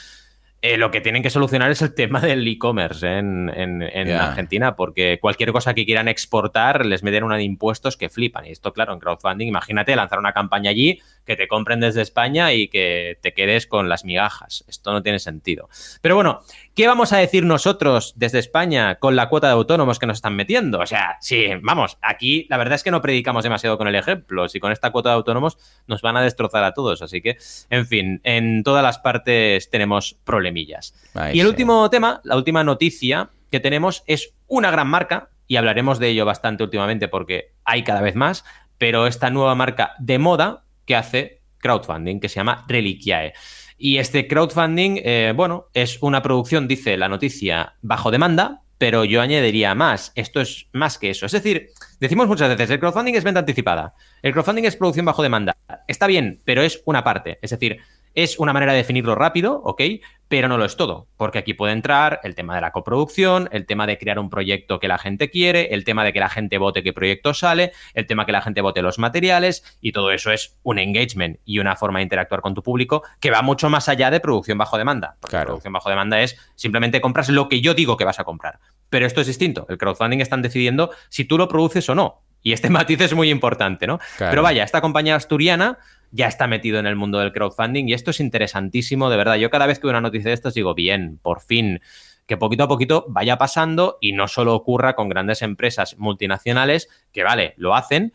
[0.62, 5.53] Eh, lo que tienen que solucionar es el tema del e-commerce en, Argentina, porque cualquier
[5.53, 8.44] cosa que quieran exportar les meten una de impuestos que flipan.
[8.44, 12.53] Y esto, claro, en crowdfunding, imagínate lanzar una campaña allí que te compren desde España
[12.53, 14.64] y que te quedes con las migajas.
[14.68, 15.70] Esto no tiene sentido.
[16.03, 16.40] Pero bueno,
[16.74, 20.37] ¿qué vamos a decir nosotros desde España con la cuota de autónomos que nos están
[20.37, 20.80] metiendo?
[20.80, 24.48] O sea, sí, vamos, aquí la verdad es que no predicamos demasiado con el ejemplo.
[24.48, 27.02] Si con esta cuota de autónomos nos van a destrozar a todos.
[27.02, 27.37] Así que,
[27.70, 30.94] en fin, en todas las partes tenemos problemillas.
[31.33, 35.98] y el último tema, la última noticia que tenemos es una gran marca, y hablaremos
[35.98, 38.44] de ello bastante últimamente porque hay cada vez más,
[38.78, 43.33] pero esta nueva marca de moda que hace crowdfunding, que se llama Reliquiae.
[43.82, 49.22] Y este crowdfunding, eh, bueno, es una producción, dice la noticia, bajo demanda, pero yo
[49.22, 50.12] añadiría más.
[50.16, 51.24] Esto es más que eso.
[51.24, 53.94] Es decir, decimos muchas veces, el crowdfunding es venta anticipada.
[54.20, 55.56] El crowdfunding es producción bajo demanda.
[55.88, 57.38] Está bien, pero es una parte.
[57.40, 57.78] Es decir,
[58.14, 59.83] es una manera de definirlo rápido, ¿ok?
[60.29, 63.66] Pero no lo es todo, porque aquí puede entrar el tema de la coproducción, el
[63.66, 66.59] tema de crear un proyecto que la gente quiere, el tema de que la gente
[66.59, 70.31] vote qué proyecto sale, el tema que la gente vote los materiales, y todo eso
[70.31, 73.88] es un engagement y una forma de interactuar con tu público que va mucho más
[73.88, 75.16] allá de producción bajo demanda.
[75.20, 75.46] Claro.
[75.46, 78.61] Producción bajo demanda es simplemente compras lo que yo digo que vas a comprar.
[78.88, 79.66] Pero esto es distinto.
[79.68, 82.23] El crowdfunding están decidiendo si tú lo produces o no.
[82.42, 83.99] Y este matiz es muy importante, ¿no?
[84.18, 85.79] Pero vaya, esta compañía asturiana
[86.11, 89.37] ya está metido en el mundo del crowdfunding y esto es interesantísimo, de verdad.
[89.37, 91.81] Yo cada vez que veo una noticia de estos digo, bien, por fin,
[92.27, 97.25] que poquito a poquito vaya pasando y no solo ocurra con grandes empresas multinacionales que,
[97.25, 98.12] vale, lo hacen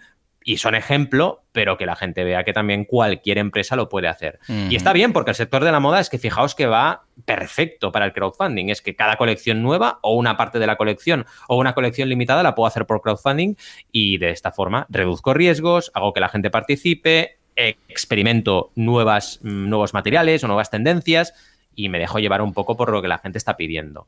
[0.48, 4.40] y son ejemplo, pero que la gente vea que también cualquier empresa lo puede hacer.
[4.48, 7.92] Y está bien, porque el sector de la moda es que fijaos que va perfecto
[7.92, 8.70] para el crowdfunding.
[8.70, 12.44] Es que cada colección nueva o una parte de la colección o una colección limitada
[12.44, 13.56] la puedo hacer por crowdfunding
[13.92, 19.94] y de esta forma reduzco riesgos, hago que la gente participe, experimento nuevas, mm, nuevos
[19.94, 21.34] materiales o nuevas tendencias
[21.76, 24.08] y me dejo llevar un poco por lo que la gente está pidiendo.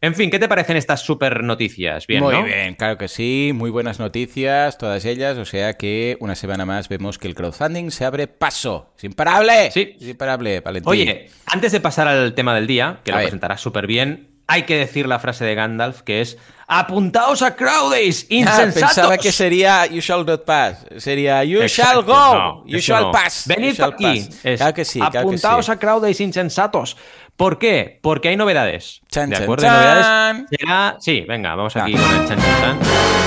[0.00, 2.08] En fin, ¿qué te parecen estas super noticias?
[2.08, 2.42] Bien, muy ¿no?
[2.42, 6.88] bien, claro que sí, muy buenas noticias, todas ellas, o sea que una semana más
[6.88, 8.94] vemos que el crowdfunding se abre paso.
[8.98, 9.70] ¡Es imparable!
[9.70, 9.94] Sí.
[10.00, 10.90] Es imparable, Valentín.
[10.90, 13.26] Oye, antes de pasar al tema del día, que A lo ver.
[13.26, 16.38] presentarás súper bien, hay que decir la frase de Gandalf que es
[16.68, 18.74] ¡Apuntaos a Crowdays, Ah, insensatos!
[18.94, 20.86] pensaba que sería You shall not pass.
[20.96, 22.34] Sería You Exacto, shall go.
[22.34, 23.10] no, you shall no.
[23.12, 23.44] pass.
[23.46, 24.04] Venid shall aquí.
[24.04, 24.40] pass.
[24.44, 25.72] Es, Claro que sí, claro que Apuntaos sí.
[25.72, 26.96] a Crowdays insensatos.
[27.36, 27.98] ¿Por qué?
[28.02, 29.02] Porque hay novedades.
[29.10, 29.64] Chan, ¿De acuerdo?
[29.64, 29.74] chan.
[29.74, 30.46] Hay novedades.
[30.58, 30.96] Será...
[31.00, 33.21] Sí, venga, vamos aquí con el chan, chan, chan.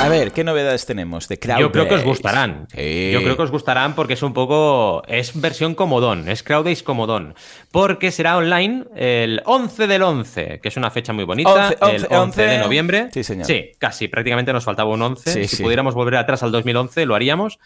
[0.00, 2.66] A ver, ¿qué novedades tenemos de Crowd Yo creo que os gustarán.
[2.74, 3.10] Sí.
[3.12, 5.02] Yo creo que os gustarán porque es un poco.
[5.06, 7.34] Es versión comodón, es Crowdays comodón.
[7.70, 11.74] Porque será online el 11 del 11, que es una fecha muy bonita.
[11.80, 13.08] 11, el 11, 11 de noviembre.
[13.12, 13.46] Sí, señor.
[13.46, 15.30] Sí, casi, prácticamente nos faltaba un 11.
[15.30, 15.62] Sí, si sí.
[15.62, 17.58] pudiéramos volver atrás al 2011, lo haríamos.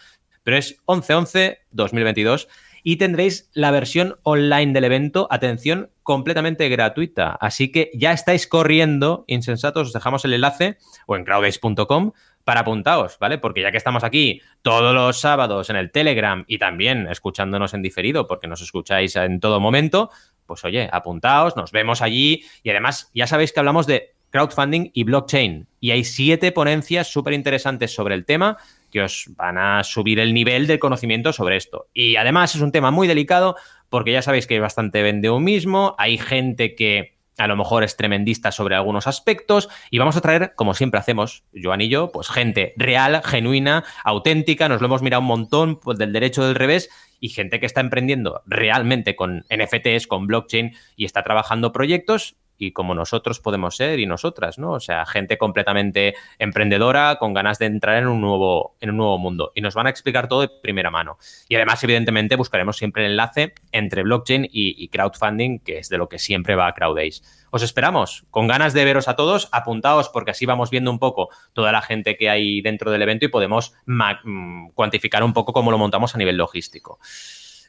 [0.42, 2.48] Pero es 11-11-2022
[2.84, 7.36] y tendréis la versión online del evento, atención, completamente gratuita.
[7.40, 12.12] Así que ya estáis corriendo, insensatos, os dejamos el enlace o en crowdays.com
[12.44, 13.38] para apuntaos, ¿vale?
[13.38, 17.80] Porque ya que estamos aquí todos los sábados en el Telegram y también escuchándonos en
[17.80, 20.10] diferido, porque nos escucháis en todo momento,
[20.44, 25.04] pues oye, apuntaos, nos vemos allí y además ya sabéis que hablamos de crowdfunding y
[25.04, 28.58] blockchain y hay siete ponencias súper interesantes sobre el tema
[28.94, 31.88] que os van a subir el nivel de conocimiento sobre esto.
[31.92, 33.56] Y además es un tema muy delicado
[33.88, 38.52] porque ya sabéis que hay bastante vendehumismo, hay gente que a lo mejor es tremendista
[38.52, 42.72] sobre algunos aspectos y vamos a traer, como siempre hacemos, Joan y yo, pues gente
[42.76, 47.30] real, genuina, auténtica, nos lo hemos mirado un montón pues, del derecho del revés y
[47.30, 52.94] gente que está emprendiendo realmente con NFTs, con blockchain y está trabajando proyectos y como
[52.94, 54.72] nosotros podemos ser y nosotras, ¿no?
[54.72, 59.18] O sea, gente completamente emprendedora con ganas de entrar en un nuevo, en un nuevo
[59.18, 59.52] mundo.
[59.54, 61.18] Y nos van a explicar todo de primera mano.
[61.48, 65.98] Y además, evidentemente, buscaremos siempre el enlace entre blockchain y, y crowdfunding, que es de
[65.98, 67.22] lo que siempre va a Crowdace.
[67.50, 71.28] Os esperamos, con ganas de veros a todos, apuntaos porque así vamos viendo un poco
[71.52, 75.70] toda la gente que hay dentro del evento y podemos mm, cuantificar un poco cómo
[75.70, 76.98] lo montamos a nivel logístico.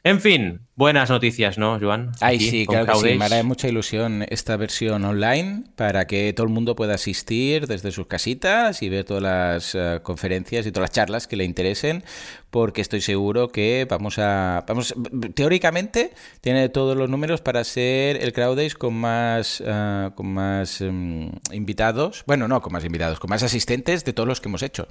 [0.04, 2.12] En fin, buenas noticias, ¿no, Joan?
[2.20, 2.98] Ay, Aquí, sí, claro que sí.
[3.00, 3.18] Crowdace.
[3.18, 7.90] Me hará mucha ilusión esta versión online para que todo el mundo pueda asistir desde
[7.90, 12.04] sus casitas y ver todas las eh, conferencias y todas las charlas que le interesen,
[12.50, 14.64] porque estoy seguro que vamos a...
[14.66, 14.94] vamos
[15.34, 21.32] Teóricamente tiene todos los números para ser el Crowdays con más, eh, con más em,
[21.52, 22.22] invitados.
[22.26, 24.88] Bueno, no con más invitados, con más asistentes de todos los que hemos hecho.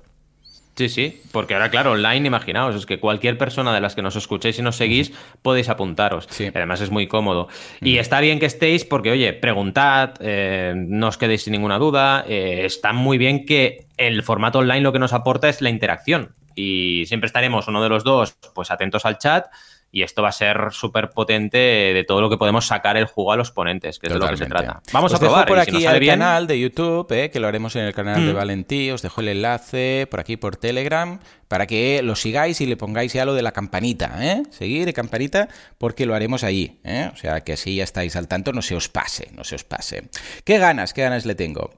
[0.75, 4.17] Sí, sí, porque ahora, claro, online, imaginaos, es que cualquier persona de las que nos
[4.17, 6.27] escuchéis y nos seguís podéis apuntaros.
[6.29, 6.51] Sí.
[6.53, 7.47] Además, es muy cómodo.
[7.79, 12.25] Y está bien que estéis porque, oye, preguntad, eh, no os quedéis sin ninguna duda.
[12.27, 16.35] eh, está muy bien que el formato online lo que nos aporta es la interacción.
[16.55, 19.45] Y siempre estaremos uno de los dos, pues atentos al chat.
[19.91, 23.31] Y esto va a ser súper potente de todo lo que podemos sacar el juego
[23.31, 24.81] a los ponentes, que es de lo que se trata.
[24.91, 25.45] Vamos Os a probar.
[25.45, 27.47] Dejo por y si nos aquí sale el bien, canal de YouTube, eh, que lo
[27.47, 28.35] haremos en el canal de Mm.
[28.35, 28.91] Valentí.
[28.91, 33.13] Os dejo el enlace por aquí por Telegram para que lo sigáis y le pongáis
[33.13, 34.43] ya lo de la campanita, ¿eh?
[34.49, 37.09] Seguir campanita porque lo haremos ahí, ¿eh?
[37.13, 39.63] O sea que así ya estáis al tanto, no se os pase, no se os
[39.63, 40.09] pase.
[40.43, 41.69] Qué ganas, qué ganas le tengo.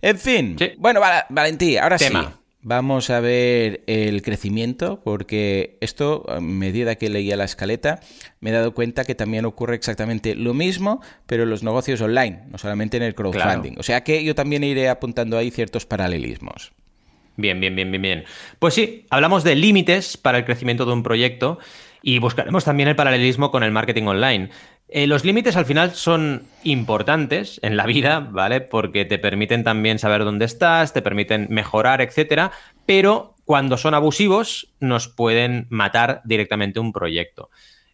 [0.00, 0.72] En fin, Sí.
[0.78, 2.22] bueno, Val- Valentí, ahora Tema.
[2.36, 2.40] sí.
[2.66, 8.00] Vamos a ver el crecimiento, porque esto, a medida que leía la escaleta,
[8.40, 12.44] me he dado cuenta que también ocurre exactamente lo mismo, pero en los negocios online,
[12.50, 13.72] no solamente en el crowdfunding.
[13.72, 13.80] Claro.
[13.80, 16.72] O sea que yo también iré apuntando ahí ciertos paralelismos.
[17.36, 18.24] Bien, bien, bien, bien, bien.
[18.58, 21.58] Pues sí, hablamos de límites para el crecimiento de un proyecto
[22.06, 24.50] y buscaremos también el paralelismo con el marketing online.
[24.88, 28.60] Eh, los límites al final son importantes en la vida, ¿vale?
[28.60, 32.52] Porque te permiten también saber dónde estás, te permiten mejorar, etcétera,
[32.84, 37.48] pero cuando son abusivos nos pueden matar directamente un proyecto.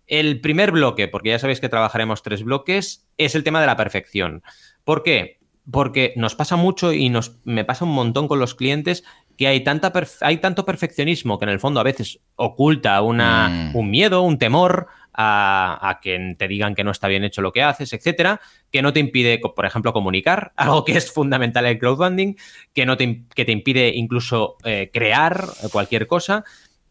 [0.09, 3.77] El primer bloque, porque ya sabéis que trabajaremos tres bloques, es el tema de la
[3.77, 4.43] perfección.
[4.83, 5.39] ¿Por qué?
[5.71, 9.05] Porque nos pasa mucho y nos, me pasa un montón con los clientes
[9.41, 13.77] que hay, tanta hay tanto perfeccionismo que en el fondo a veces oculta una, Mm.
[13.77, 17.51] un miedo, un temor a, a que te digan que no está bien hecho lo
[17.51, 18.39] que haces, etcétera,
[18.71, 22.35] que no te impide, por ejemplo, comunicar, algo que es fundamental en el crowdfunding,
[22.75, 26.45] que, no te, que te impide incluso eh, crear cualquier cosa.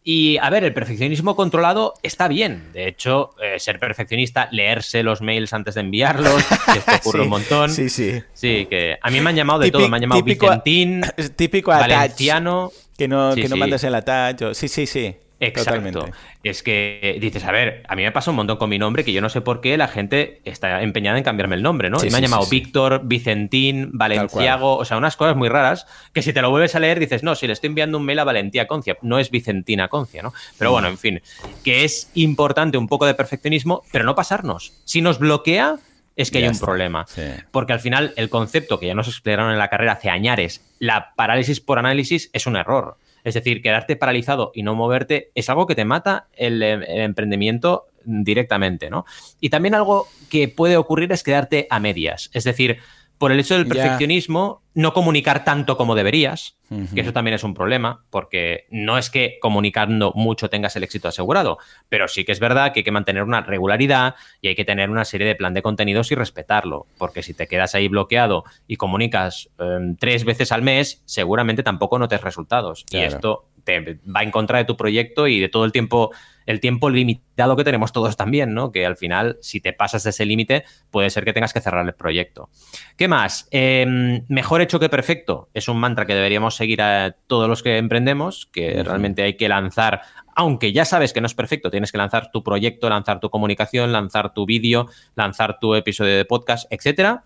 [0.04, 2.72] Y a ver, el perfeccionismo controlado está bien.
[2.74, 7.24] De hecho, eh, ser perfeccionista, leerse los mails antes de enviarlos, que esto ocurre Sí,
[7.24, 7.70] un montón.
[7.70, 8.22] Sí, sí.
[8.34, 9.90] Sí, que a mí me han llamado de Típico- todo.
[9.90, 11.02] Me han llamado típico- Vicentín,
[11.36, 12.72] típico attach, Valenciano.
[12.98, 13.60] que no, Sí, que no sí.
[13.60, 14.42] mandas el attach.
[14.44, 15.16] o- Sí, sí, sí.
[15.40, 15.72] Exacto.
[15.72, 16.20] Totalmente.
[16.44, 19.14] Es que dices, a ver, a mí me pasa un montón con mi nombre que
[19.14, 22.00] yo no sé por qué la gente está empeñada en cambiarme el nombre, ¿no?
[22.00, 22.56] Sí, y me han sí, llamado sí, sí.
[22.58, 26.80] Víctor, Vicentín, Valenciago, o sea, unas cosas muy raras que si te lo vuelves a
[26.80, 29.88] leer dices, no, si le estoy enviando un mail a Valentía Concia, no es Vicentina
[29.88, 30.34] Concia, ¿no?
[30.58, 31.22] Pero bueno, en fin,
[31.64, 34.74] que es importante un poco de perfeccionismo, pero no pasarnos.
[34.86, 35.78] Si nos bloquea
[36.16, 37.06] es que hay un problema.
[37.52, 41.14] Porque al final el concepto que ya nos explicaron en la carrera hace añares, la
[41.16, 42.98] parálisis por análisis es un error.
[43.24, 47.88] Es decir, quedarte paralizado y no moverte es algo que te mata el, el emprendimiento
[48.06, 49.06] directamente, ¿no?
[49.40, 52.30] Y también algo que puede ocurrir es quedarte a medias.
[52.34, 52.80] Es decir,
[53.20, 56.56] por el hecho del perfeccionismo, no comunicar tanto como deberías,
[56.94, 61.08] que eso también es un problema, porque no es que comunicando mucho tengas el éxito
[61.08, 61.58] asegurado,
[61.90, 64.90] pero sí que es verdad que hay que mantener una regularidad y hay que tener
[64.90, 68.78] una serie de plan de contenidos y respetarlo, porque si te quedas ahí bloqueado y
[68.78, 72.86] comunicas em, tres veces al mes, seguramente tampoco notes resultados.
[72.90, 76.12] Y esto te va en contra de tu proyecto y de todo el tiempo
[76.50, 78.72] el tiempo limitado que tenemos todos también, ¿no?
[78.72, 81.86] Que al final, si te pasas de ese límite, puede ser que tengas que cerrar
[81.86, 82.50] el proyecto.
[82.98, 83.48] ¿Qué más?
[83.52, 85.50] Em, mejor hecho que perfecto.
[85.54, 89.48] Es un mantra que deberíamos seguir a todos los que emprendemos, que realmente hay que
[89.48, 90.02] lanzar,
[90.36, 93.92] aunque ya sabes que no es perfecto, tienes que lanzar tu proyecto, lanzar tu comunicación,
[93.92, 97.24] lanzar tu vídeo, lanzar tu episodio de podcast, etcétera.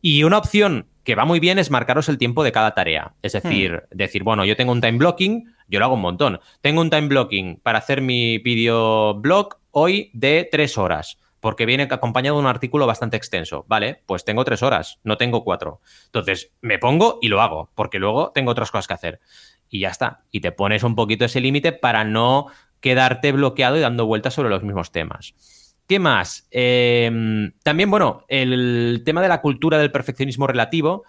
[0.00, 3.12] Y una opción que va muy bien es marcaros el tiempo de cada tarea.
[3.20, 3.96] Es decir, hmm.
[3.96, 6.40] decir, bueno, yo tengo un time blocking, yo lo hago un montón.
[6.60, 11.88] Tengo un time blocking para hacer mi video blog hoy de tres horas, porque viene
[11.90, 13.64] acompañado de un artículo bastante extenso.
[13.68, 15.80] Vale, pues tengo tres horas, no tengo cuatro.
[16.06, 19.20] Entonces me pongo y lo hago, porque luego tengo otras cosas que hacer.
[19.68, 20.24] Y ya está.
[20.30, 22.46] Y te pones un poquito ese límite para no
[22.80, 25.34] quedarte bloqueado y dando vueltas sobre los mismos temas.
[25.86, 26.46] ¿Qué más?
[26.50, 31.04] Em, también, bueno, el tema de la cultura del perfeccionismo relativo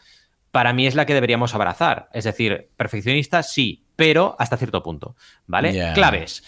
[0.52, 2.10] para mí es la que deberíamos abrazar.
[2.14, 5.16] Es decir, perfeccionista sí, pero hasta cierto punto,
[5.48, 5.94] ¿vale?
[5.94, 6.44] Claves.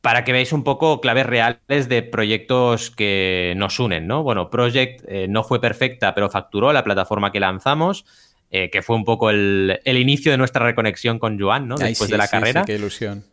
[0.00, 4.22] Para que veáis un poco claves reales de proyectos que nos unen, ¿no?
[4.22, 8.06] Bueno, Project eh, no fue perfecta, pero facturó la plataforma que lanzamos,
[8.50, 11.76] eh, que fue un poco el, inicio de nuestra reconexión con Joan, ¿no?
[11.76, 12.64] Después de la carrera.
[12.64, 13.24] qué ilusión.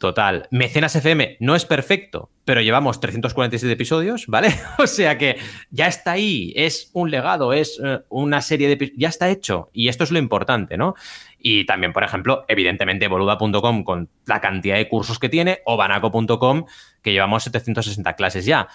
[0.00, 0.48] Total.
[0.50, 4.48] Mecenas FM no es perfecto, pero llevamos 347 episodios, ¿vale?
[4.78, 5.36] o sea que
[5.70, 9.68] ya está ahí, es un legado, es eh, una serie de episodios, ya está hecho.
[9.74, 10.94] Y esto es lo importante, ¿no?
[11.38, 16.64] Y también, por ejemplo, evidentemente, boluda.com con la cantidad de cursos que tiene, o banaco.com,
[17.02, 18.68] que llevamos 760 clases ya.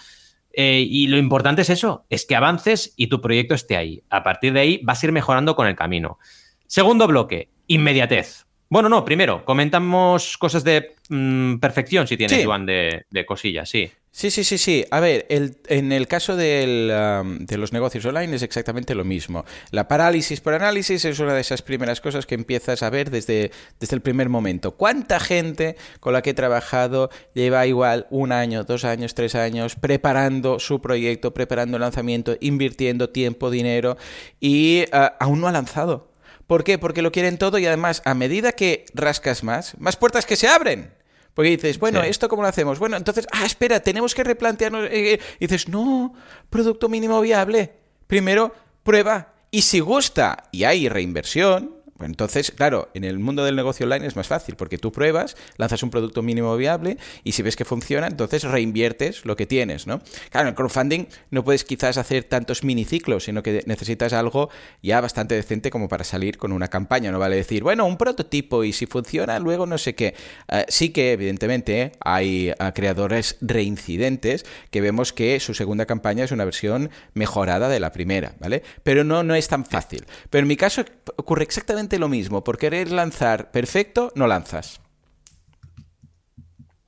[0.52, 4.04] Eh, y lo importante es eso, es que avances y tu proyecto esté ahí.
[4.10, 6.20] A partir de ahí vas a ir mejorando con el camino.
[6.68, 8.45] Segundo bloque, inmediatez.
[8.68, 13.90] Bueno, no, primero, comentamos cosas de mm, perfección, si tienes, Juan, de, cosillas, sí.
[14.10, 14.84] Sí, sí, sí, sí.
[14.90, 19.44] A ver, en el caso de los negocios online es exactamente lo mismo.
[19.70, 23.50] La parálisis por análisis es una de esas primeras cosas que empiezas a ver desde,
[23.78, 24.72] desde el primer momento.
[24.72, 29.76] ¿Cuánta gente con la que he trabajado lleva igual un año, dos años, tres años
[29.76, 33.98] preparando su proyecto, preparando el lanzamiento, invirtiendo tiempo, dinero
[34.40, 36.15] y ah, aún no ha lanzado?
[36.46, 36.78] ¿Por qué?
[36.78, 40.48] Porque lo quieren todo y además a medida que rascas más, más puertas que se
[40.48, 40.92] abren.
[41.34, 42.78] Porque dices, bueno, ¿esto cómo lo hacemos?
[42.78, 44.84] Bueno, entonces, ah, espera, tenemos que replantearnos.
[44.84, 45.20] Eh, eh".
[45.38, 46.14] y dices, no,
[46.48, 47.74] producto mínimo viable.
[48.06, 49.34] Primero, prueba.
[49.50, 54.16] Y si gusta y hay reinversión, entonces, claro, en el mundo del negocio online es
[54.16, 58.06] más fácil porque tú pruebas, lanzas un producto mínimo viable y si ves que funciona,
[58.06, 60.00] entonces reinviertes lo que tienes, ¿no?
[60.30, 64.50] Claro, en el crowdfunding no puedes quizás hacer tantos miniciclos, sino que necesitas algo
[64.82, 67.10] ya bastante decente como para salir con una campaña.
[67.10, 70.14] No vale decir, bueno, un prototipo y si funciona, luego no sé qué.
[70.48, 76.32] Eh, sí que, evidentemente, hay eh, creadores reincidentes que vemos que su segunda campaña es
[76.32, 78.62] una versión mejorada de la primera, ¿vale?
[78.82, 80.04] Pero no, no es tan fácil.
[80.30, 80.84] Pero en mi caso
[81.16, 82.44] ocurre exactamente lo mismo.
[82.44, 84.80] Por querer lanzar perfecto, no lanzas.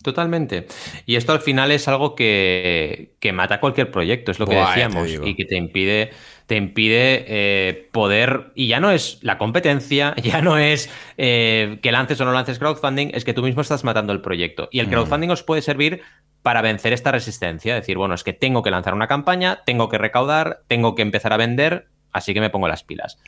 [0.02, 0.66] Totalmente.
[1.06, 5.34] Y esto al final es algo que, mata cualquier proyecto, es lo que decíamos, y
[5.34, 6.10] que te impide,
[6.46, 11.92] te impide eh, poder, y ya no es la competencia, ya no es eh, que
[11.92, 14.68] lances o no lances crowdfunding, es que tú mismo estás matando el proyecto.
[14.70, 14.90] Y el mm.
[14.90, 16.00] crowdfunding os puede servir
[16.42, 19.98] para vencer esta resistencia, decir, bueno, es que tengo que lanzar una campaña, tengo que
[19.98, 23.18] recaudar, tengo que empezar a vender, así que me pongo las pilas.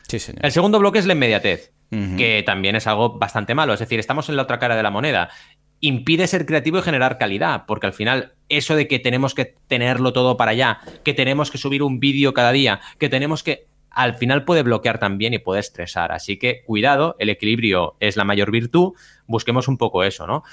[0.42, 3.74] El segundo bloque es la inmediatez, que también es algo bastante malo.
[3.74, 5.30] Es decir, estamos en la otra cara de la moneda.
[5.80, 10.12] Impide ser creativo y generar calidad, porque al final eso de que tenemos que tenerlo
[10.12, 13.66] todo para allá, que tenemos que subir un vídeo cada día, que tenemos que...
[13.90, 16.12] Al final puede bloquear también y puede estresar.
[16.12, 18.92] Así que cuidado, el equilibrio es la mayor virtud.
[19.26, 20.44] Busquemos un poco eso, ¿no?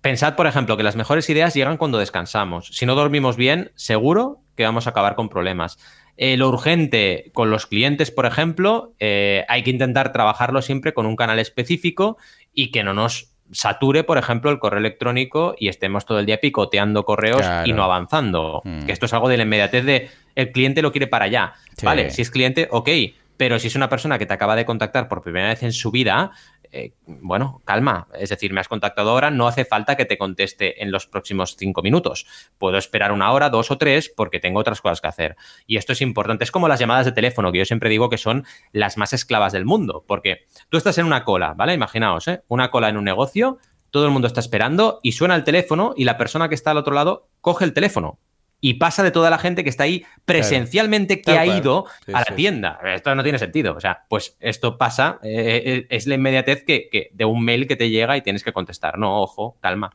[0.00, 2.68] Pensad, por ejemplo, que las mejores ideas llegan cuando descansamos.
[2.72, 5.78] Si no dormimos bien, seguro que vamos a acabar con problemas.
[6.16, 11.06] Eh, lo urgente con los clientes, por ejemplo, eh, hay que intentar trabajarlo siempre con
[11.06, 12.18] un canal específico
[12.52, 16.40] y que no nos sature, por ejemplo, el correo electrónico y estemos todo el día
[16.40, 18.62] picoteando correos y no avanzando.
[18.64, 18.86] Mm.
[18.86, 21.54] Que esto es algo de la inmediatez de el cliente lo quiere para allá.
[21.82, 22.88] Vale, si es cliente, ok,
[23.36, 25.90] pero si es una persona que te acaba de contactar por primera vez en su
[25.90, 26.30] vida,
[26.74, 28.08] eh, bueno, calma.
[28.18, 31.54] Es decir, me has contactado ahora, no hace falta que te conteste en los próximos
[31.56, 32.26] cinco minutos.
[32.58, 35.36] Puedo esperar una hora, dos o tres, porque tengo otras cosas que hacer.
[35.68, 36.42] Y esto es importante.
[36.42, 39.52] Es como las llamadas de teléfono, que yo siempre digo que son las más esclavas
[39.52, 41.74] del mundo, porque tú estás en una cola, ¿vale?
[41.74, 42.42] Imaginaos, ¿eh?
[42.48, 43.58] Una cola en un negocio,
[43.90, 46.78] todo el mundo está esperando y suena el teléfono y la persona que está al
[46.78, 48.18] otro lado coge el teléfono
[48.60, 52.36] y pasa de toda la gente que está ahí presencialmente que ha ido a la
[52.36, 52.80] tienda.
[52.82, 53.74] Esto no tiene sentido.
[53.76, 57.76] O sea, pues esto pasa, eh, eh, es la inmediatez que, de un mail que
[57.76, 58.98] te llega y tienes que contestar.
[58.98, 59.94] No, ojo, calma.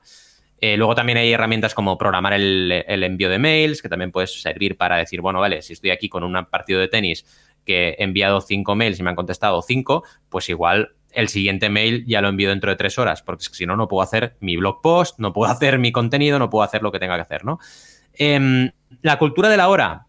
[0.61, 4.77] Eh, luego también hay herramientas como programar el, envío de mails, que también puedes servir
[4.77, 7.25] para decir, bueno, vale, si estoy aquí con un partido de tenis
[7.65, 12.05] que he enviado cinco mails y me han contestado cinco, pues igual el siguiente mail
[12.05, 14.81] ya lo envío dentro de tres horas, porque si no, no puedo hacer mi blog
[14.81, 17.59] post, no puedo hacer mi contenido, no puedo hacer lo que tenga que hacer, ¿no?
[18.13, 20.05] Em, la cultura de la hora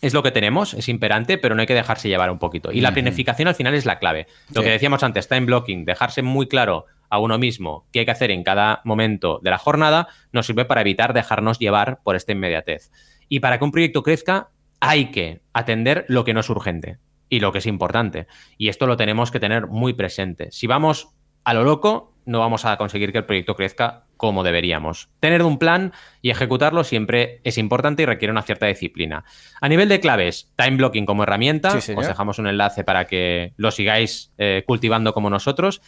[0.00, 2.72] es lo que tenemos, es imperante, pero no hay que dejarse llevar un poquito.
[2.72, 4.26] Y la planificación al final es la clave.
[4.52, 8.10] Lo que decíamos antes, time blocking, dejarse muy claro a uno mismo qué hay que
[8.10, 12.32] hacer en cada momento de la jornada, nos sirve para evitar dejarnos llevar por esta
[12.32, 12.90] inmediatez.
[13.28, 14.48] Y para que un proyecto crezca,
[14.80, 18.26] hay que atender lo que no es urgente y lo que es importante.
[18.58, 20.50] Y esto lo tenemos que tener muy presente.
[20.50, 21.14] Si vamos
[21.44, 25.08] a lo loco, no vamos a conseguir que el proyecto crezca como deberíamos.
[25.18, 29.24] Tener un plan y ejecutarlo siempre es importante y requiere una cierta disciplina.
[29.60, 33.72] A nivel de claves, time blocking como herramienta, os dejamos un enlace para que lo
[33.72, 35.82] sigáis eh, cultivando como nosotros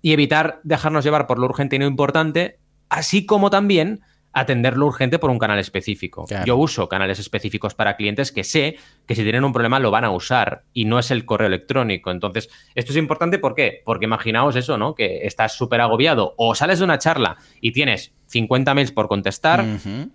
[0.00, 4.86] y evitar dejarnos llevar por lo urgente y no importante, así como también atender lo
[4.86, 6.26] urgente por un canal específico.
[6.44, 8.76] Yo uso canales específicos para clientes que sé
[9.06, 12.10] que si tienen un problema lo van a usar y no es el correo electrónico.
[12.10, 13.82] Entonces, esto es importante ¿por qué?
[13.84, 14.94] Porque imaginaos eso, ¿no?
[14.94, 19.64] Que estás súper agobiado o sales de una charla y tienes 50 mails por contestar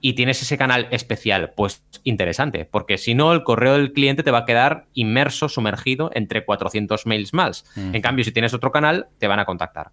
[0.02, 1.54] y tienes ese canal especial.
[1.56, 6.10] Pues interesante, porque si no, el correo del cliente te va a quedar inmerso, sumergido
[6.14, 7.66] entre 400 mails más.
[7.76, 9.92] En cambio, si tienes otro canal, te van a contactar.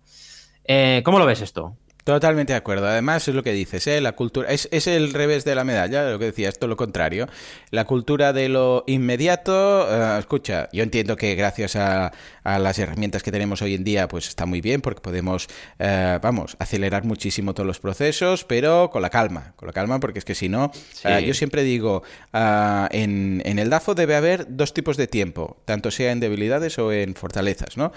[0.64, 1.76] Eh, ¿Cómo lo ves esto?
[2.04, 2.86] Totalmente de acuerdo.
[2.86, 3.98] Además, es lo que dices, ¿eh?
[4.02, 4.50] La cultura.
[4.50, 7.26] Es, es, el revés de la medalla, lo que decía, esto lo contrario.
[7.70, 9.88] La cultura de lo inmediato.
[9.90, 12.12] Eh, escucha, yo entiendo que gracias a,
[12.44, 15.48] las herramientas que tenemos hoy en día, pues está muy bien, porque podemos,
[15.78, 20.18] eh, vamos, acelerar muchísimo todos los procesos, pero con la calma, con la calma, porque
[20.18, 20.70] es que si no,
[21.04, 22.02] eh, yo siempre digo,
[22.34, 26.92] en, en el DAFO debe haber dos tipos de tiempo, tanto sea en debilidades o
[26.92, 27.92] en fortalezas, ¿no?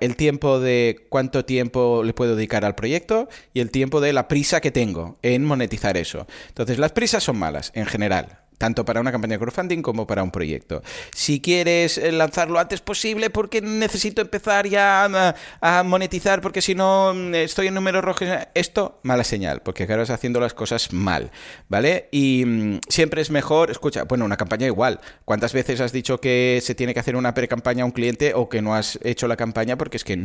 [0.00, 3.03] el tiempo de cuánto tiempo le puedo dedicar al proyecto
[3.52, 6.26] y el tiempo de la prisa que tengo en monetizar eso.
[6.48, 10.22] Entonces, las prisas son malas en general tanto para una campaña de crowdfunding como para
[10.22, 10.82] un proyecto.
[11.14, 17.12] Si quieres eh, lanzarlo antes posible porque necesito empezar ya a, monetizar porque si no
[17.14, 21.30] mm, estoy en números rojos, esto mala señal, porque acabas haciendo las cosas mal,
[21.68, 22.08] ¿vale?
[22.10, 25.00] Y mm, siempre es mejor, escucha, bueno, una campaña igual.
[25.24, 28.48] ¿Cuántas veces has dicho que se tiene que hacer una pre-campaña a un cliente o
[28.48, 30.16] que no has hecho la campaña porque es que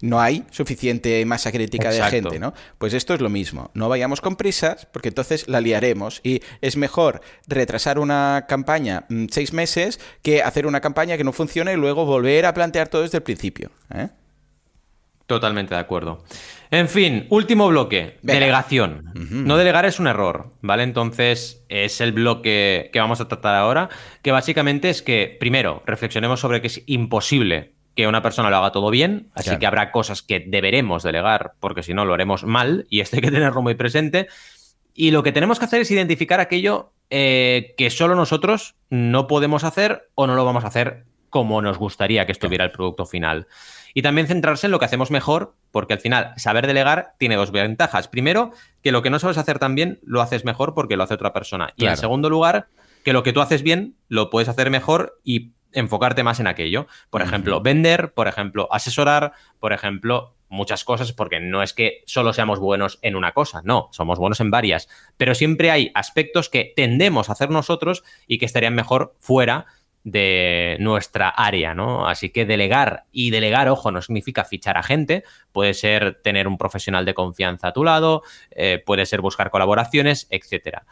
[0.00, 2.54] no hay suficiente masa crítica de gente, ¿no?
[2.78, 3.70] Pues esto es lo mismo.
[3.74, 9.26] No vayamos con prisas porque entonces la liaremos y es mejor retrasar una campaña mm,
[9.30, 13.02] seis meses que hacer una campaña que no funcione y luego volver a plantear todo
[13.02, 13.70] desde el principio.
[13.92, 14.08] ¿eh?
[15.26, 16.24] Totalmente de acuerdo.
[16.70, 19.12] En fin, último bloque, delegación.
[19.14, 20.84] No delegar es un error, ¿vale?
[20.84, 23.90] Entonces es el bloque que vamos a tratar ahora,
[24.22, 28.72] que básicamente es que, primero, reflexionemos sobre que es imposible que una persona lo haga
[28.72, 32.86] todo bien, así que habrá cosas que deberemos delegar, porque si no lo haremos mal,
[32.88, 34.28] y esto hay que tenerlo muy presente.
[34.94, 39.64] Y lo que tenemos que hacer es identificar aquello eh, que solo nosotros no podemos
[39.64, 43.46] hacer o no lo vamos a hacer como nos gustaría que estuviera el producto final.
[43.94, 47.50] Y también centrarse en lo que hacemos mejor, porque al final saber delegar tiene dos
[47.50, 48.08] ventajas.
[48.08, 48.52] Primero,
[48.82, 51.32] que lo que no sabes hacer tan bien lo haces mejor porque lo hace otra
[51.32, 51.72] persona.
[51.76, 52.68] Y en segundo lugar,
[53.04, 56.86] que lo que tú haces bien lo puedes hacer mejor y enfocarte más en aquello.
[57.10, 62.32] Por ejemplo, vender, por ejemplo, asesorar, por ejemplo, muchas cosas porque no es que solo
[62.32, 66.72] seamos buenos en una cosa, no, somos buenos en varias, pero siempre hay aspectos que
[66.74, 69.66] tendemos a hacer nosotros y que estarían mejor fuera
[70.04, 72.08] de nuestra área, ¿no?
[72.08, 76.56] Así que delegar y delegar, ojo, no significa fichar a gente, puede ser tener un
[76.56, 80.86] profesional de confianza a tu lado, eh, puede ser buscar colaboraciones, etcétera.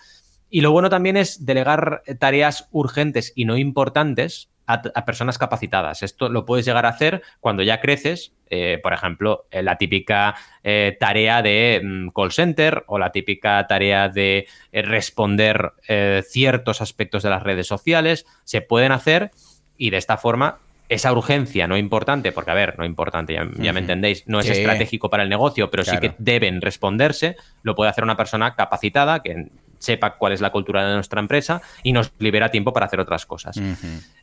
[0.51, 6.03] Y lo bueno también es delegar tareas urgentes y no importantes a, personas capacitadas.
[6.03, 10.35] Esto lo puedes llegar a hacer cuando ya creces, eh, por ejemplo, eh, la típica
[10.63, 15.73] eh, tarea de mm, call center o la típica tarea de responder
[16.25, 19.31] ciertos aspectos de las redes sociales, se pueden hacer
[19.77, 20.59] y de esta forma
[20.89, 25.11] esa urgencia no importante, porque a ver, no importante, ya, me entendéis, no es estratégico
[25.11, 29.49] para el negocio, pero sí que deben responderse, lo puede hacer una persona capacitada que
[29.79, 33.27] sepa cuál es la cultura de nuestra empresa y nos libera tiempo para hacer otras
[33.27, 33.61] cosas.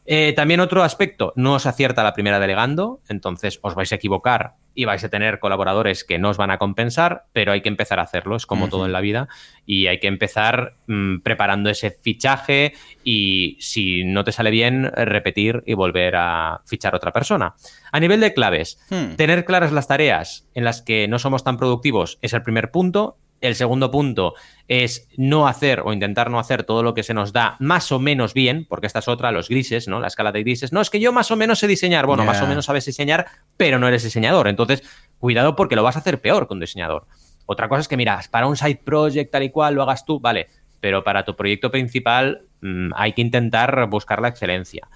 [0.06, 4.56] Eh, también otro aspecto, no os acierta la primera delegando, entonces os vais a equivocar
[4.76, 8.00] y vais a tener colaboradores que no os van a compensar, pero hay que empezar
[8.00, 9.28] a hacerlo, es como todo en la vida,
[9.66, 12.74] y hay que empezar mm, preparando ese fichaje
[13.04, 17.56] y si no te sale bien, repetir y volver a fichar otra persona.
[17.92, 19.16] A nivel de claves, hmm.
[19.16, 23.18] tener claras las tareas en las que no somos tan productivos es el primer punto
[23.44, 24.34] el segundo punto
[24.70, 28.00] es no hacer o intentar no hacer todo lo que se nos da más o
[28.00, 30.00] menos bien, porque esta es otra, los grises, ¿no?
[30.00, 30.72] La escala de grises.
[30.72, 32.06] No, es que yo más o menos sé diseñar.
[32.06, 33.28] Bueno, más o menos sabes diseñar,
[33.58, 34.48] pero no eres diseñador.
[34.48, 34.82] Entonces,
[35.20, 37.06] cuidado porque lo vas a hacer peor que un diseñador.
[37.46, 40.22] Otra cosa es que, miras, para un side project tal y cual lo hagas tú,
[40.22, 40.48] vale,
[40.80, 44.88] pero para tu proyecto principal mm, hay que intentar buscar la excelencia.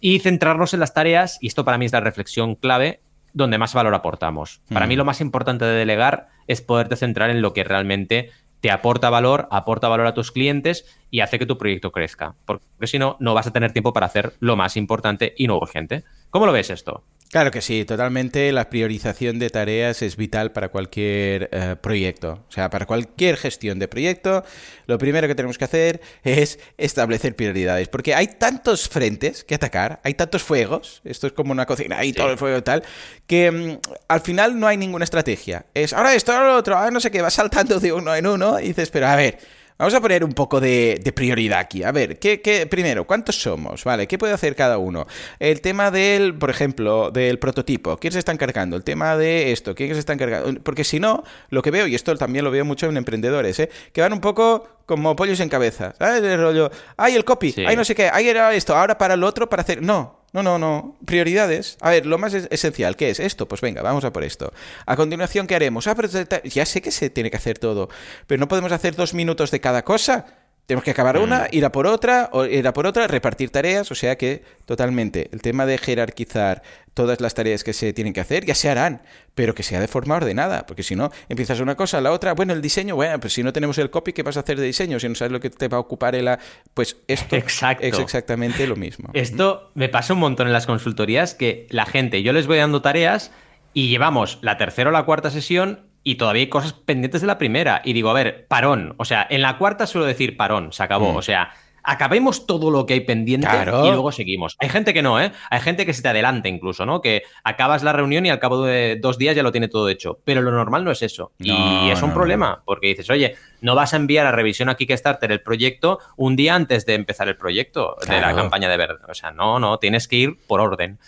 [0.00, 3.00] Y centrarnos en las tareas, y esto para mí es la reflexión clave,
[3.34, 4.62] donde más valor aportamos.
[4.72, 8.30] Para mí lo más importante de delegar es poderte centrar en lo que realmente
[8.60, 12.34] te aporta valor, aporta valor a tus clientes y hace que tu proyecto crezca.
[12.46, 15.58] Porque si no, no vas a tener tiempo para hacer lo más importante y no
[15.58, 16.04] urgente.
[16.30, 17.04] ¿Cómo lo ves esto?
[17.34, 18.52] Claro que sí, totalmente.
[18.52, 22.44] La priorización de tareas es vital para cualquier eh, proyecto.
[22.48, 24.44] O sea, para cualquier gestión de proyecto,
[24.86, 27.88] lo primero que tenemos que hacer es establecer prioridades.
[27.88, 32.12] Porque hay tantos frentes que atacar, hay tantos fuegos, esto es como una cocina, hay
[32.12, 32.84] todo el fuego y tal,
[33.26, 35.66] que mm, al final no hay ninguna estrategia.
[35.74, 38.28] Es ahora esto, ahora lo otro, ahora no sé qué, vas saltando de uno en
[38.28, 39.40] uno y dices, pero a ver
[39.76, 41.82] Vamos a poner un poco de, prioridad aquí.
[41.82, 43.82] A ver, ¿qué, primero, ¿cuántos somos?
[43.82, 44.06] ¿Vale?
[44.06, 45.08] ¿Qué puede hacer cada uno?
[45.40, 47.96] El tema del, por ejemplo, del prototipo.
[47.96, 48.76] ¿Quién se está encargando?
[48.76, 49.74] El tema de esto.
[49.74, 50.60] ¿Quién se está encargando?
[50.62, 53.68] Porque si no, lo que veo, y esto también lo veo mucho en emprendedores, ¿eh?
[53.92, 55.94] que van un poco como pollos en cabeza.
[55.98, 56.22] ¿Sabes?
[56.22, 59.24] El rollo, ay, el copy, ay, no sé qué, ay, era esto, ahora para el
[59.24, 59.82] otro, para hacer.
[59.82, 60.96] No, no, no, no.
[61.04, 61.76] Prioridades.
[61.80, 63.46] A ver, lo más esencial, ¿qué es esto?
[63.46, 64.52] Pues venga, vamos a por esto.
[64.84, 65.86] A continuación, ¿qué haremos?
[65.86, 66.08] Ah, pero
[66.44, 67.88] ya sé que se tiene que hacer todo,
[68.26, 70.26] pero no podemos hacer dos minutos de cada cosa.
[70.66, 71.48] Tenemos que acabar una, mm.
[71.52, 75.42] ir a por otra, ir a por otra, repartir tareas, o sea que totalmente el
[75.42, 76.62] tema de jerarquizar
[76.94, 79.02] todas las tareas que se tienen que hacer ya se harán,
[79.34, 82.52] pero que sea de forma ordenada, porque si no, empiezas una cosa, la otra, bueno,
[82.52, 84.98] el diseño, bueno, pues si no tenemos el copy, ¿qué vas a hacer de diseño?
[85.00, 86.30] Si no sabes lo que te va a ocupar el...
[86.72, 89.10] Pues esto es exactamente lo mismo.
[89.12, 92.80] Esto me pasa un montón en las consultorías, que la gente, yo les voy dando
[92.80, 93.32] tareas
[93.72, 97.38] y llevamos la tercera o la cuarta sesión y todavía hay cosas pendientes de la
[97.38, 97.82] primera.
[97.84, 98.94] Y digo, a ver, parón.
[98.98, 101.12] O sea, en la cuarta suelo decir parón, se acabó.
[101.12, 101.16] Mm.
[101.16, 104.56] O sea, acabemos todo lo que hay pendiente y luego seguimos.
[104.58, 105.32] Hay gente que no, ¿eh?
[105.50, 107.00] Hay gente que se te adelanta incluso, ¿no?
[107.00, 110.18] Que acabas la reunión y al cabo de dos días ya lo tiene todo hecho.
[110.24, 111.32] Pero lo normal no es eso.
[111.38, 115.30] y es un problema, porque dices, oye, no vas a enviar a revisión a Kickstarter
[115.30, 118.98] el proyecto un día antes de empezar el proyecto de la campaña de verde.
[119.08, 120.98] O sea, no, no, tienes que ir por orden.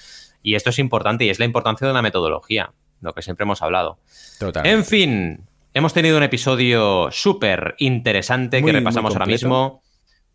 [0.42, 3.62] Y esto es importante y es la importancia de una metodología lo que siempre hemos
[3.62, 3.98] hablado.
[4.38, 4.66] Total.
[4.66, 9.82] En fin, hemos tenido un episodio súper interesante que repasamos ahora mismo.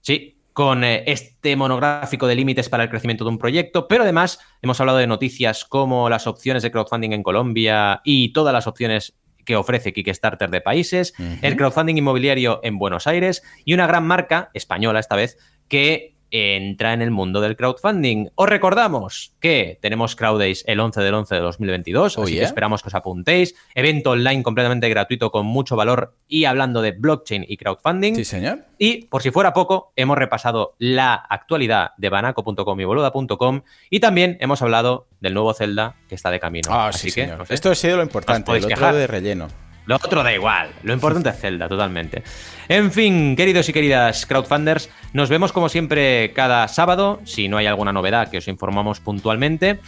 [0.01, 4.39] Sí, con eh, este monográfico de límites para el crecimiento de un proyecto, pero además
[4.61, 9.17] hemos hablado de noticias como las opciones de crowdfunding en Colombia y todas las opciones
[9.45, 14.51] que ofrece Kickstarter de países, el crowdfunding inmobiliario en Buenos Aires y una gran marca,
[14.53, 15.37] española esta vez,
[15.67, 18.29] que entra en el mundo del crowdfunding.
[18.35, 22.87] Os recordamos que tenemos CrowdDays el 11 del 11 de 2022, así que esperamos que
[22.87, 23.55] os apuntéis.
[23.75, 28.15] Evento online completamente gratuito con mucho valor y hablando de blockchain y crowdfunding.
[28.15, 28.59] Sí, señor.
[28.77, 34.37] Y por si fuera poco, hemos repasado la actualidad de banaco.com y boluda.com y también
[34.39, 36.69] hemos hablado del nuevo Zelda que está de camino.
[36.71, 37.45] Ah, así sí, que, señor.
[37.49, 39.47] Esto ha sido lo importante, el otro de relleno.
[39.85, 40.69] Lo otro da igual.
[40.83, 42.23] Lo importante es Zelda, totalmente.
[42.67, 47.65] En fin, queridos y queridas crowdfunders, nos vemos como siempre cada sábado, si no hay
[47.65, 49.79] alguna novedad que os informamos puntualmente.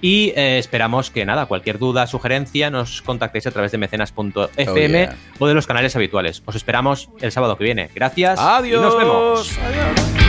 [0.00, 5.46] Y eh, esperamos que nada, cualquier duda, sugerencia, nos contactéis a través de mecenas.fm o
[5.46, 6.42] de los canales habituales.
[6.44, 7.88] Os esperamos el sábado que viene.
[7.94, 8.40] Gracias.
[8.40, 8.80] Adiós.
[8.80, 9.58] Y nos vemos.
[9.58, 10.21] Adiós.